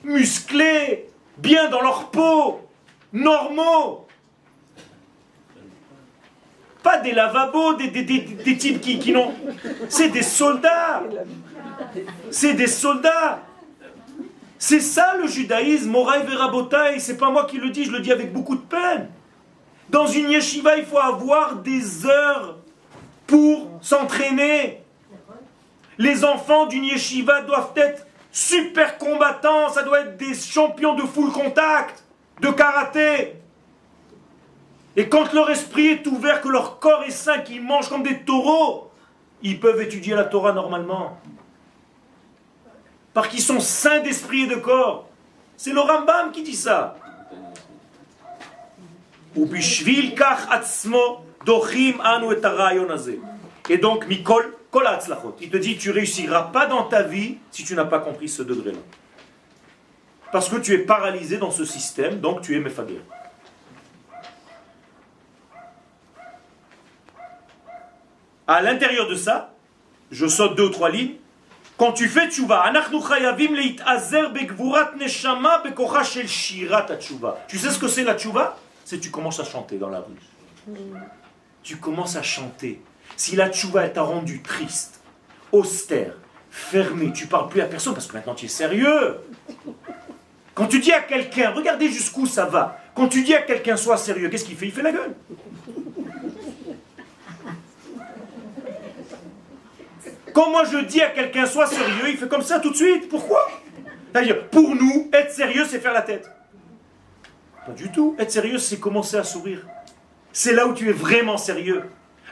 [0.05, 2.61] musclés, bien dans leur peau,
[3.13, 4.07] normaux.
[6.83, 7.91] Pas des lavabos, des,
[8.57, 9.35] types qui, qui n'ont.
[9.89, 11.03] C'est des soldats.
[12.31, 13.43] C'est des soldats.
[14.59, 17.01] C'est ça le judaïsme, Moraï Verabotaï.
[17.01, 19.09] C'est pas moi qui le dis, je le dis avec beaucoup de peine.
[19.91, 22.57] Dans une yeshiva, il faut avoir des heures
[23.27, 24.83] pour s'entraîner.
[25.97, 31.33] Les enfants d'une yeshiva doivent être super combattants, ça doit être des champions de full
[31.33, 32.05] contact,
[32.41, 33.35] de karaté.
[34.97, 38.21] Et quand leur esprit est ouvert, que leur corps est sain, qu'ils mangent comme des
[38.21, 38.91] taureaux,
[39.43, 41.19] ils peuvent étudier la Torah normalement.
[43.15, 45.09] Parce qu'ils sont sains d'esprit et de corps.
[45.57, 46.97] C'est le Rambam qui dit ça.
[49.38, 53.16] ובשביל כך עצמו דוחים אנו את הרעיון הזה.
[53.70, 55.38] Et donc, Mikol, kol ha'atzlachot.
[55.40, 58.44] Il te dit, tu réussiras pas dans ta vie si tu n'as pas compris ce
[58.44, 58.80] degré-là.
[60.34, 63.00] Parce que tu es paralysé dans ce système, donc tu es mefager.
[68.46, 69.54] À l'intérieur de ça,
[70.12, 71.16] je saute deux ou trois lignes.
[71.78, 77.40] Quand tu fais tchouva, anachnu chayavim leitazer begvurat neshama bekocha shel shirat tchouva.
[77.48, 78.58] Tu sais ce que c'est la tchouva
[78.89, 80.75] C'est tu commences à chanter dans la rue.
[81.63, 82.81] Tu commences à chanter.
[83.19, 85.03] Si la tchouva t'a rendu triste,
[85.53, 86.15] austère,
[86.51, 89.19] fermé, tu parles plus à personne parce que maintenant tu es sérieux.
[90.55, 92.81] Quand tu dis à quelqu'un, regardez jusqu'où ça va.
[92.95, 94.69] Quand tu dis à quelqu'un sois sérieux, qu'est-ce qu'il fait?
[94.69, 95.15] Il fait la gueule.
[100.33, 103.11] Quand moi je dis à quelqu'un sois sérieux, il fait comme ça tout de suite.
[103.11, 103.51] Pourquoi?
[104.15, 106.27] D'ailleurs, pour nous, être sérieux, c'est faire la tête.
[107.69, 108.17] Pas du tout.
[108.19, 109.67] Être sérieux, c'est commencer à sourire.
[110.33, 111.83] C'est là où tu es vraiment sérieux.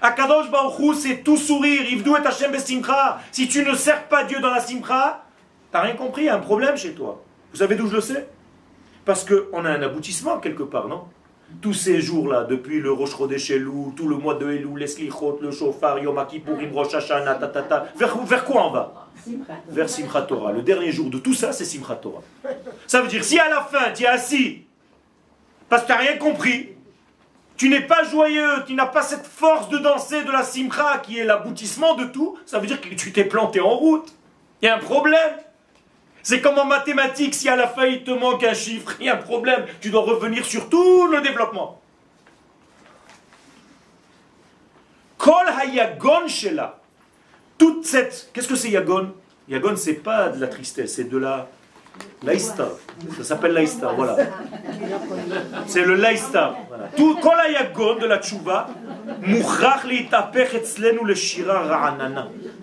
[0.01, 1.82] Akadosh Baruch Hu, c'est tout sourire.
[1.93, 3.20] Ivdou et Hashem besimcha.
[3.32, 5.24] Si tu ne sers pas Dieu dans la simcha,
[5.70, 7.22] t'as rien compris, il y a un problème chez toi.
[7.53, 8.28] Vous savez d'où je le sais?
[9.05, 11.05] Parce qu'on a un aboutissement quelque part, non?
[11.61, 15.39] Tous ces jours-là, depuis le Rosh Chodesh Elul, tout le mois de Elul, les Slichot,
[15.43, 17.87] le Shofar, Yom Kippourim, Rosh Hashanah, ta, ta, ta.
[17.97, 19.09] Vers, vers quoi on va?
[19.68, 20.53] Vers Simchat Torah.
[20.53, 22.22] Le dernier jour de tout ça, c'est Simchat Torah.
[22.87, 24.66] Ça veut dire, si à la fin, tu es assis,
[25.69, 26.71] parce que tu n'as rien compris,
[27.57, 31.19] tu n'es pas joyeux, tu n'as pas cette force de danser de la simcha qui
[31.19, 34.12] est l'aboutissement de tout, ça veut dire que tu t'es planté en route.
[34.61, 35.33] Il y a un problème.
[36.23, 39.09] C'est comme en mathématiques, si à la fin il te manque un chiffre, il y
[39.09, 39.64] a un problème.
[39.81, 41.81] Tu dois revenir sur tout le développement.
[45.19, 46.81] Kol hayagon shela.
[47.59, 48.31] Toute cette.
[48.33, 49.14] Qu'est-ce que c'est yagon?
[49.49, 51.49] Yagon, c'est pas de la tristesse, c'est de la.
[52.23, 52.69] Laïsta.
[53.19, 54.17] Ça s'appelle laïsta, voilà.
[55.67, 56.57] C'est le laïsta.
[56.69, 56.85] Voilà.
[56.97, 58.69] Tout, kol hayagon de la tchouva.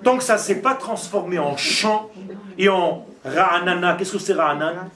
[0.03, 2.09] Tant que ça ne s'est pas transformé en chant
[2.57, 4.87] et en ra'anana, qu'est-ce que c'est ra'anana?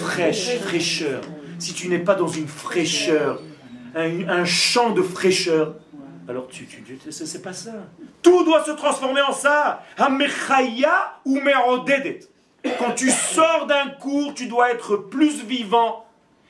[0.00, 1.20] Fraîche, fraîcheur.
[1.58, 3.40] Si tu n'es pas dans une fraîcheur,
[3.94, 5.74] un, un champ de fraîcheur,
[6.28, 7.72] alors tu, tu, tu- c'est pas ça.
[8.22, 9.82] Tout doit se transformer en ça.
[11.24, 11.38] Ou.
[12.78, 16.04] Quand tu sors d'un cours, tu dois être plus vivant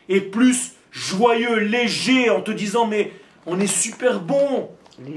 [0.08, 3.12] et plus joyeux, léger, en te disant mais
[3.46, 4.70] on est super bon,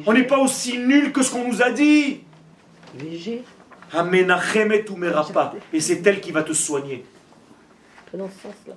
[0.05, 2.21] on n'est pas aussi nul que ce qu'on nous a dit.
[2.99, 3.43] Léger.
[5.71, 7.05] Et c'est elle qui va te soigner.
[8.11, 8.75] Ce sens-là.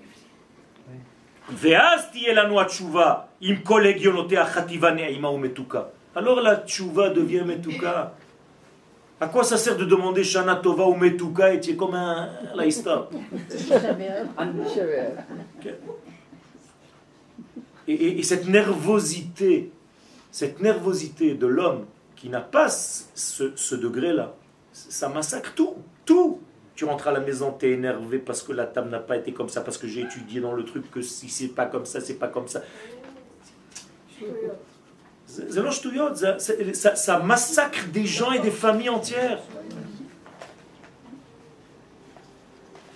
[6.15, 8.15] Alors la tchouva devient metuka.
[9.19, 12.29] À quoi ça sert de demander Shana Tova ou Metouka et tu es comme un
[12.55, 13.09] laïsta
[17.89, 19.71] et, et- et cette nervosité,
[20.31, 24.35] cette nervosité de l'homme qui n'a pas ce, ce degré-là,
[24.73, 26.41] ça massacre tout, tout.
[26.75, 29.33] Tu rentres à la maison, tu es énervé parce que la table n'a pas été
[29.33, 32.03] comme ça, parce que j'ai étudié dans le truc que si c'est pas comme ça,
[32.03, 32.61] c'est pas comme ça.
[35.36, 39.40] C'est- c'est לא שטויות, זה- c'est- ça, ça massacre des gens et des familles entières.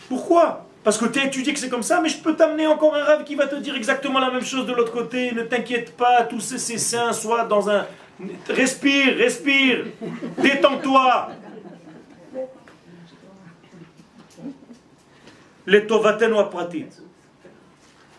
[0.10, 0.45] Pourquoi
[0.84, 3.03] Parce que tu as étudié que c'est comme ça, mais je peux t'amener encore un
[3.03, 5.32] rêve qui va te dire exactement la même chose de l'autre côté.
[5.32, 7.82] Ne t'inquiète pas, tous ces, ces saints soient dans un...
[8.47, 9.86] Respire, respire,
[10.38, 11.30] détends-toi.
[15.66, 16.86] Les tovaten ou pratit.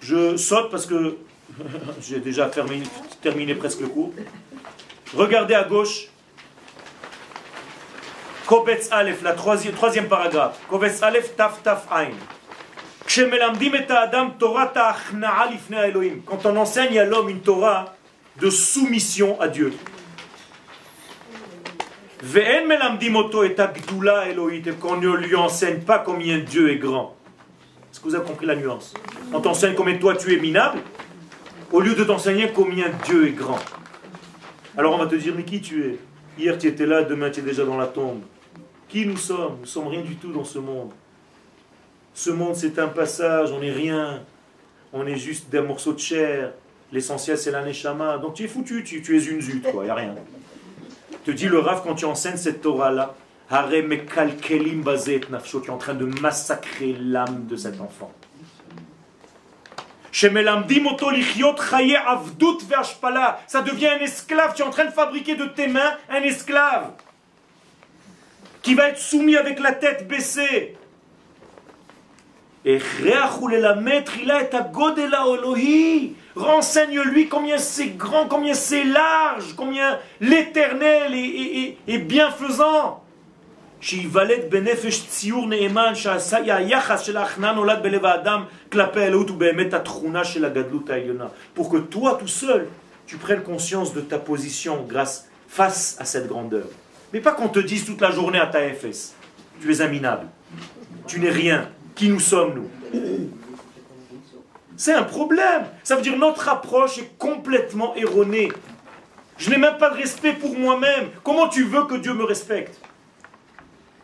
[0.00, 1.16] Je saute parce que
[2.01, 4.13] J'ai déjà terminé, presque le cours.
[5.13, 6.07] Regardez à gauche.
[8.45, 10.59] Kobetz Aleph, la troisième, paragraphe.
[10.69, 12.11] Kobetz Aleph, Taf Taf Ain.
[16.25, 17.95] Quand on enseigne à l'homme une Torah
[18.39, 19.73] de soumission à Dieu.
[22.23, 22.65] Et
[24.79, 27.15] qu'on ne lui enseigne pas combien Dieu est grand.
[27.91, 28.93] Est-ce que vous avez compris la nuance?
[29.31, 30.79] Quand On t'enseigne combien toi tu es minable,
[31.71, 33.59] au lieu de t'enseigner combien Dieu est grand.
[34.77, 35.97] Alors on va te dire, mais qui tu es?
[36.37, 38.21] Hier tu étais là, demain tu es déjà dans la tombe.
[38.87, 39.57] Qui nous sommes?
[39.61, 40.91] Nous sommes rien du tout dans ce monde.
[42.13, 44.23] Ce monde c'est un passage, on n'est rien.
[44.93, 46.51] On est juste des morceaux de chair.
[46.91, 48.17] L'essentiel c'est la neshama.
[48.17, 50.15] Donc tu es foutu, tu, tu es une zut, quoi, il n'y a rien.
[51.23, 53.15] Te dit le Rav quand tu enseignes cette Torah-là,
[53.49, 53.59] tu es
[55.69, 58.11] en train de massacrer l'âme de cet enfant.
[63.47, 64.53] Ça devient un esclave.
[64.55, 66.91] Tu es en train de fabriquer de tes mains un esclave
[68.61, 70.75] qui va être soumis avec la tête baissée.
[72.63, 72.79] Et.
[76.35, 83.00] Renseigne-lui combien c'est grand, combien c'est large, combien l'éternel est- est bienfaisant.
[83.80, 89.74] שייוולד בנפש ציור נאמן שעשה היחס של ההכנעה נולד בלב האדם כלפי האלוהות הוא באמת
[89.74, 91.26] התכונה של הגדלות העליונה.
[91.56, 92.66] Pour que toi tout seul,
[93.06, 96.66] tu prennes conscience de ta position grâce, face à cette grandeur.
[97.12, 99.14] Mais pas qu'on te dise toute la journée à ta FS,
[99.60, 100.26] tu es un minable,
[101.06, 102.68] tu n'es rien, qui nous sommes nous
[104.76, 105.62] C'est un problème.
[105.84, 108.50] Ça veut dire notre approche est complètement erronée.
[109.38, 111.06] Je n'ai même pas de respect pour moi-même.
[111.22, 112.79] Comment tu veux que Dieu me respecte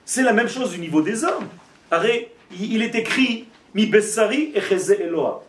[0.07, 1.49] C'est la même chose au niveau des hommes.
[2.57, 3.45] Il est écrit
[3.75, 5.43] Mi Bessari et Eloa.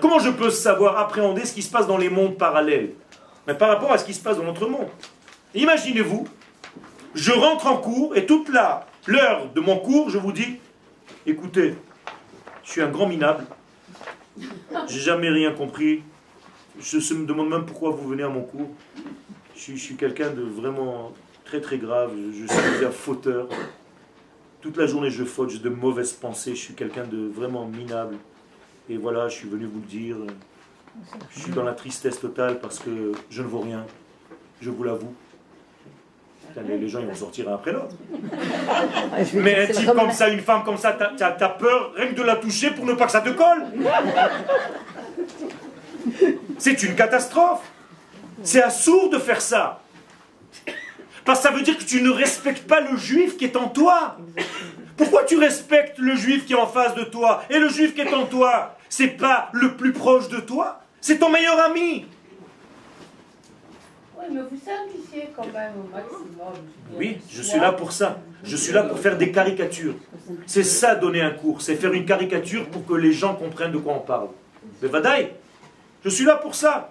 [0.00, 2.92] Comment je peux savoir appréhender ce qui se passe dans les mondes parallèles
[3.48, 4.86] Mais par rapport à ce qui se passe dans notre monde.
[5.56, 6.26] Imaginez-vous,
[7.14, 10.60] je rentre en cours et toute l'heure de mon cours, je vous dis
[11.26, 11.74] écoutez,
[12.62, 13.44] je suis un grand minable,
[14.86, 16.02] j'ai jamais rien compris,
[16.80, 18.70] je me demande même pourquoi vous venez à mon cours.
[19.56, 21.12] Je suis quelqu'un de vraiment
[21.44, 23.48] très très grave, je, je suis un fauteur.
[24.60, 28.16] Toute la journée je faute, j'ai de mauvaises pensées, je suis quelqu'un de vraiment minable.
[28.88, 30.16] Et voilà, je suis venu vous le dire.
[31.30, 33.84] Je suis dans la tristesse totale parce que je ne vaux rien.
[34.60, 35.12] Je vous l'avoue.
[36.68, 37.94] Les, les gens ils vont sortir un après l'autre.
[39.34, 42.36] Mais un type comme ça, une femme comme ça, t'as peur rien que de la
[42.36, 43.64] toucher pour ne pas que ça te colle?
[46.58, 47.62] C'est une catastrophe.
[48.42, 49.80] C'est assourd de faire ça.
[51.24, 53.68] Parce que ça veut dire que tu ne respectes pas le juif qui est en
[53.68, 54.16] toi.
[54.96, 58.02] Pourquoi tu respectes le juif qui est en face de toi Et le juif qui
[58.02, 60.80] est en toi, c'est pas le plus proche de toi?
[61.00, 62.06] C'est ton meilleur ami.
[64.16, 66.54] Oui, mais vous simplifiez quand même au maximum.
[66.96, 68.18] Oui, je suis là pour ça.
[68.44, 69.94] Je suis là pour faire des caricatures.
[70.46, 73.78] C'est ça donner un cours, c'est faire une caricature pour que les gens comprennent de
[73.78, 74.28] quoi on parle.
[74.80, 75.30] Mais Vadaï,
[76.04, 76.90] je suis là pour ça.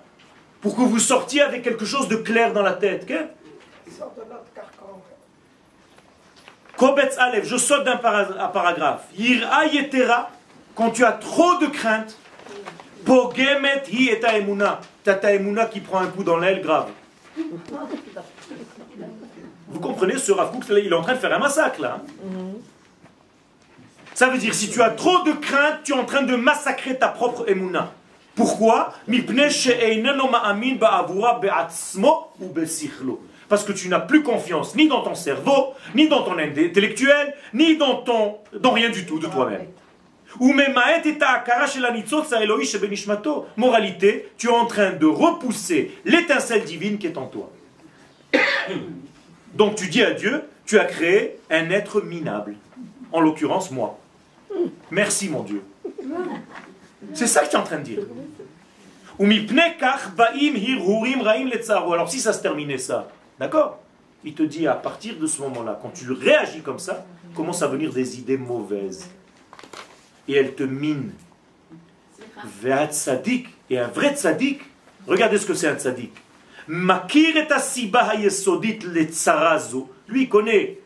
[0.62, 3.06] Pour que vous sortiez avec quelque chose de clair dans la tête.
[3.10, 3.18] ok?
[3.88, 5.02] Ils sortent de notre carcan.
[6.78, 9.04] Kobetz Aleph, je saute d'un para- un paragraphe.
[9.16, 10.30] Yira yetera,
[10.76, 12.18] quand tu as trop de crainte,
[13.06, 14.80] pogemet hi et ta emuna.
[15.04, 16.90] T'as ta emuna qui prend un coup dans l'aile grave.
[19.68, 22.00] Vous comprenez, ce Rav Kook, il est en train de faire un massacre là.
[22.00, 22.38] hein.
[24.14, 26.98] Ça veut dire, si tu as trop de crainte, tu es en train de massacrer
[26.98, 27.92] ta propre emuna.
[28.36, 28.94] Pourquoi?
[29.08, 33.22] Mipnei she'eineno ma'amin ba'avura be'atzmo ou be'sichlo.
[33.50, 37.78] Parce que tu n'as plus confiance ni dans ton cerveau, ni dans ton intellectuel, ni
[37.78, 39.68] dans ton dans rien du tout de toi-même.
[43.58, 47.52] Moralité, tu es en train de repousser l'étincelle divine qui est en toi.
[49.54, 52.56] Donc tu dis à Dieu, tu as créé un être minable.
[53.12, 54.00] En l'occurrence, moi.
[54.90, 55.64] Merci mon Dieu.
[57.14, 58.00] C'est ça que tu es en train de dire.
[61.94, 63.08] Alors si ça se terminait ça,
[63.40, 63.80] d'accord?
[64.24, 67.06] Il te dit à partir de ce moment-là, quand tu réagis comme ça,
[67.36, 69.10] commence à venir des idées mauvaises.
[70.28, 71.14] Et elles te minent.
[72.62, 73.48] Ve'at tzadik.
[73.70, 74.62] Et un vrai tzadik,
[75.08, 76.14] regardez ce que c'est un tzadik.
[76.68, 79.92] Makir et asiba hayesodit letzarazo.
[80.08, 80.80] Lui, il connaît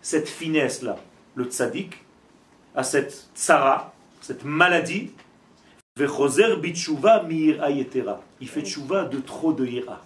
[0.00, 0.96] cette finesse-là.
[1.34, 2.02] Le tzadik
[2.74, 5.10] a cette tsara, cette maladie.
[5.96, 7.26] Vechozer bitshuva.
[7.28, 10.02] Il fait tchouva de trop de ira.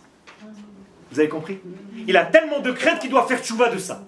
[1.10, 1.60] Vous avez compris?
[2.06, 4.02] Il a tellement de crainte qu'il doit faire tchouva de ça.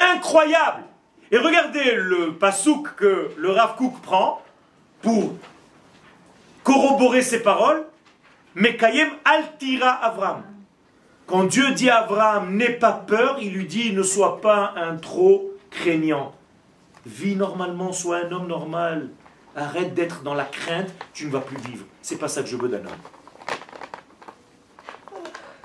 [0.00, 0.84] Incroyable
[1.30, 4.42] Et regardez le pasouk que le Rav Kook prend
[5.02, 5.34] pour
[6.62, 7.84] corroborer ses paroles.
[8.54, 10.42] Mekayem altira Avram.
[11.26, 14.96] Quand Dieu dit à Abraham, n'aie pas peur, il lui dit, ne sois pas un
[14.96, 16.32] trop craignant.
[17.04, 19.10] Vis normalement, sois un homme normal.
[19.54, 21.84] Arrête d'être dans la crainte, tu ne vas plus vivre.
[22.00, 23.17] C'est pas ça que je veux d'un homme.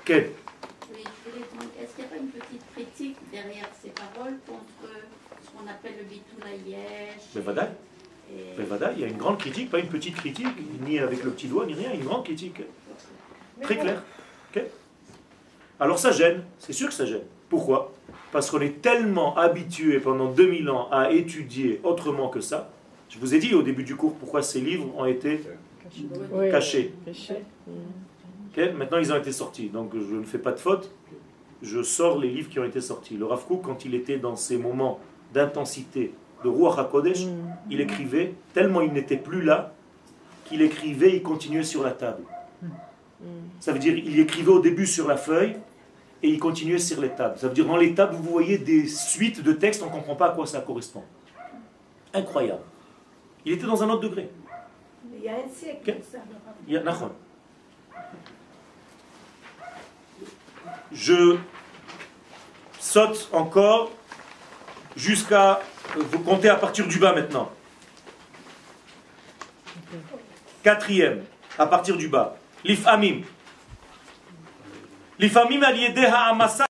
[0.06, 4.36] Oui, je voulais demander, est-ce qu'il n'y a pas une petite critique derrière ces paroles
[4.46, 4.92] contre
[5.42, 7.68] ce qu'on appelle le bitoulayesh Bevadaï.
[8.30, 10.46] et- Bevadaï, il y a une grande critique, pas une petite critique,
[10.86, 12.60] ni avec le petit doigt, ni rien, une grande critique.
[13.62, 14.02] Très clair.
[15.80, 17.24] Alors ça gêne, c'est sûr que ça gêne.
[17.48, 17.92] Pourquoi?
[18.30, 22.70] Parce qu'on est tellement habitué pendant 2000 ans à étudier autrement que ça.
[23.10, 25.40] Je vous ai dit au début du cours pourquoi ces livres ont été
[26.32, 26.50] Oui.
[26.50, 26.94] cachés.
[27.04, 27.36] Caché.
[28.56, 30.90] Maintenant ils ont été sortis, donc je ne fais pas de faute.
[31.62, 33.16] Je sors les livres qui ont été sortis.
[33.16, 35.00] Le Rav Kook, quand il était dans ces moments
[35.32, 36.12] d'intensité
[36.44, 37.26] de Ruach HaKodesh,
[37.70, 39.72] il écrivait tellement il n'était plus là
[40.44, 42.22] qu'il écrivait, il continuait sur la table.
[43.60, 45.56] Ça veut dire il écrivait au début sur la feuille
[46.22, 47.38] et il continuait sur les tables.
[47.38, 50.14] Ça veut dire dans les tables, vous voyez des suites de textes, on ne comprend
[50.16, 51.02] pas à quoi ça correspond.
[52.12, 52.62] Incroyable.
[53.46, 54.28] Il était dans un autre degré.
[55.16, 56.18] Il y a un siècle, ça.
[56.68, 56.82] Il y a-
[60.92, 61.36] Je
[62.78, 63.90] saute encore
[64.96, 65.60] jusqu'à.
[65.96, 67.50] Vous comptez à partir du bas maintenant.
[70.62, 71.24] Quatrième,
[71.58, 72.36] à partir du bas.
[72.64, 73.22] L'ifamim.
[75.18, 76.62] L'ifamim al-yedeha amasa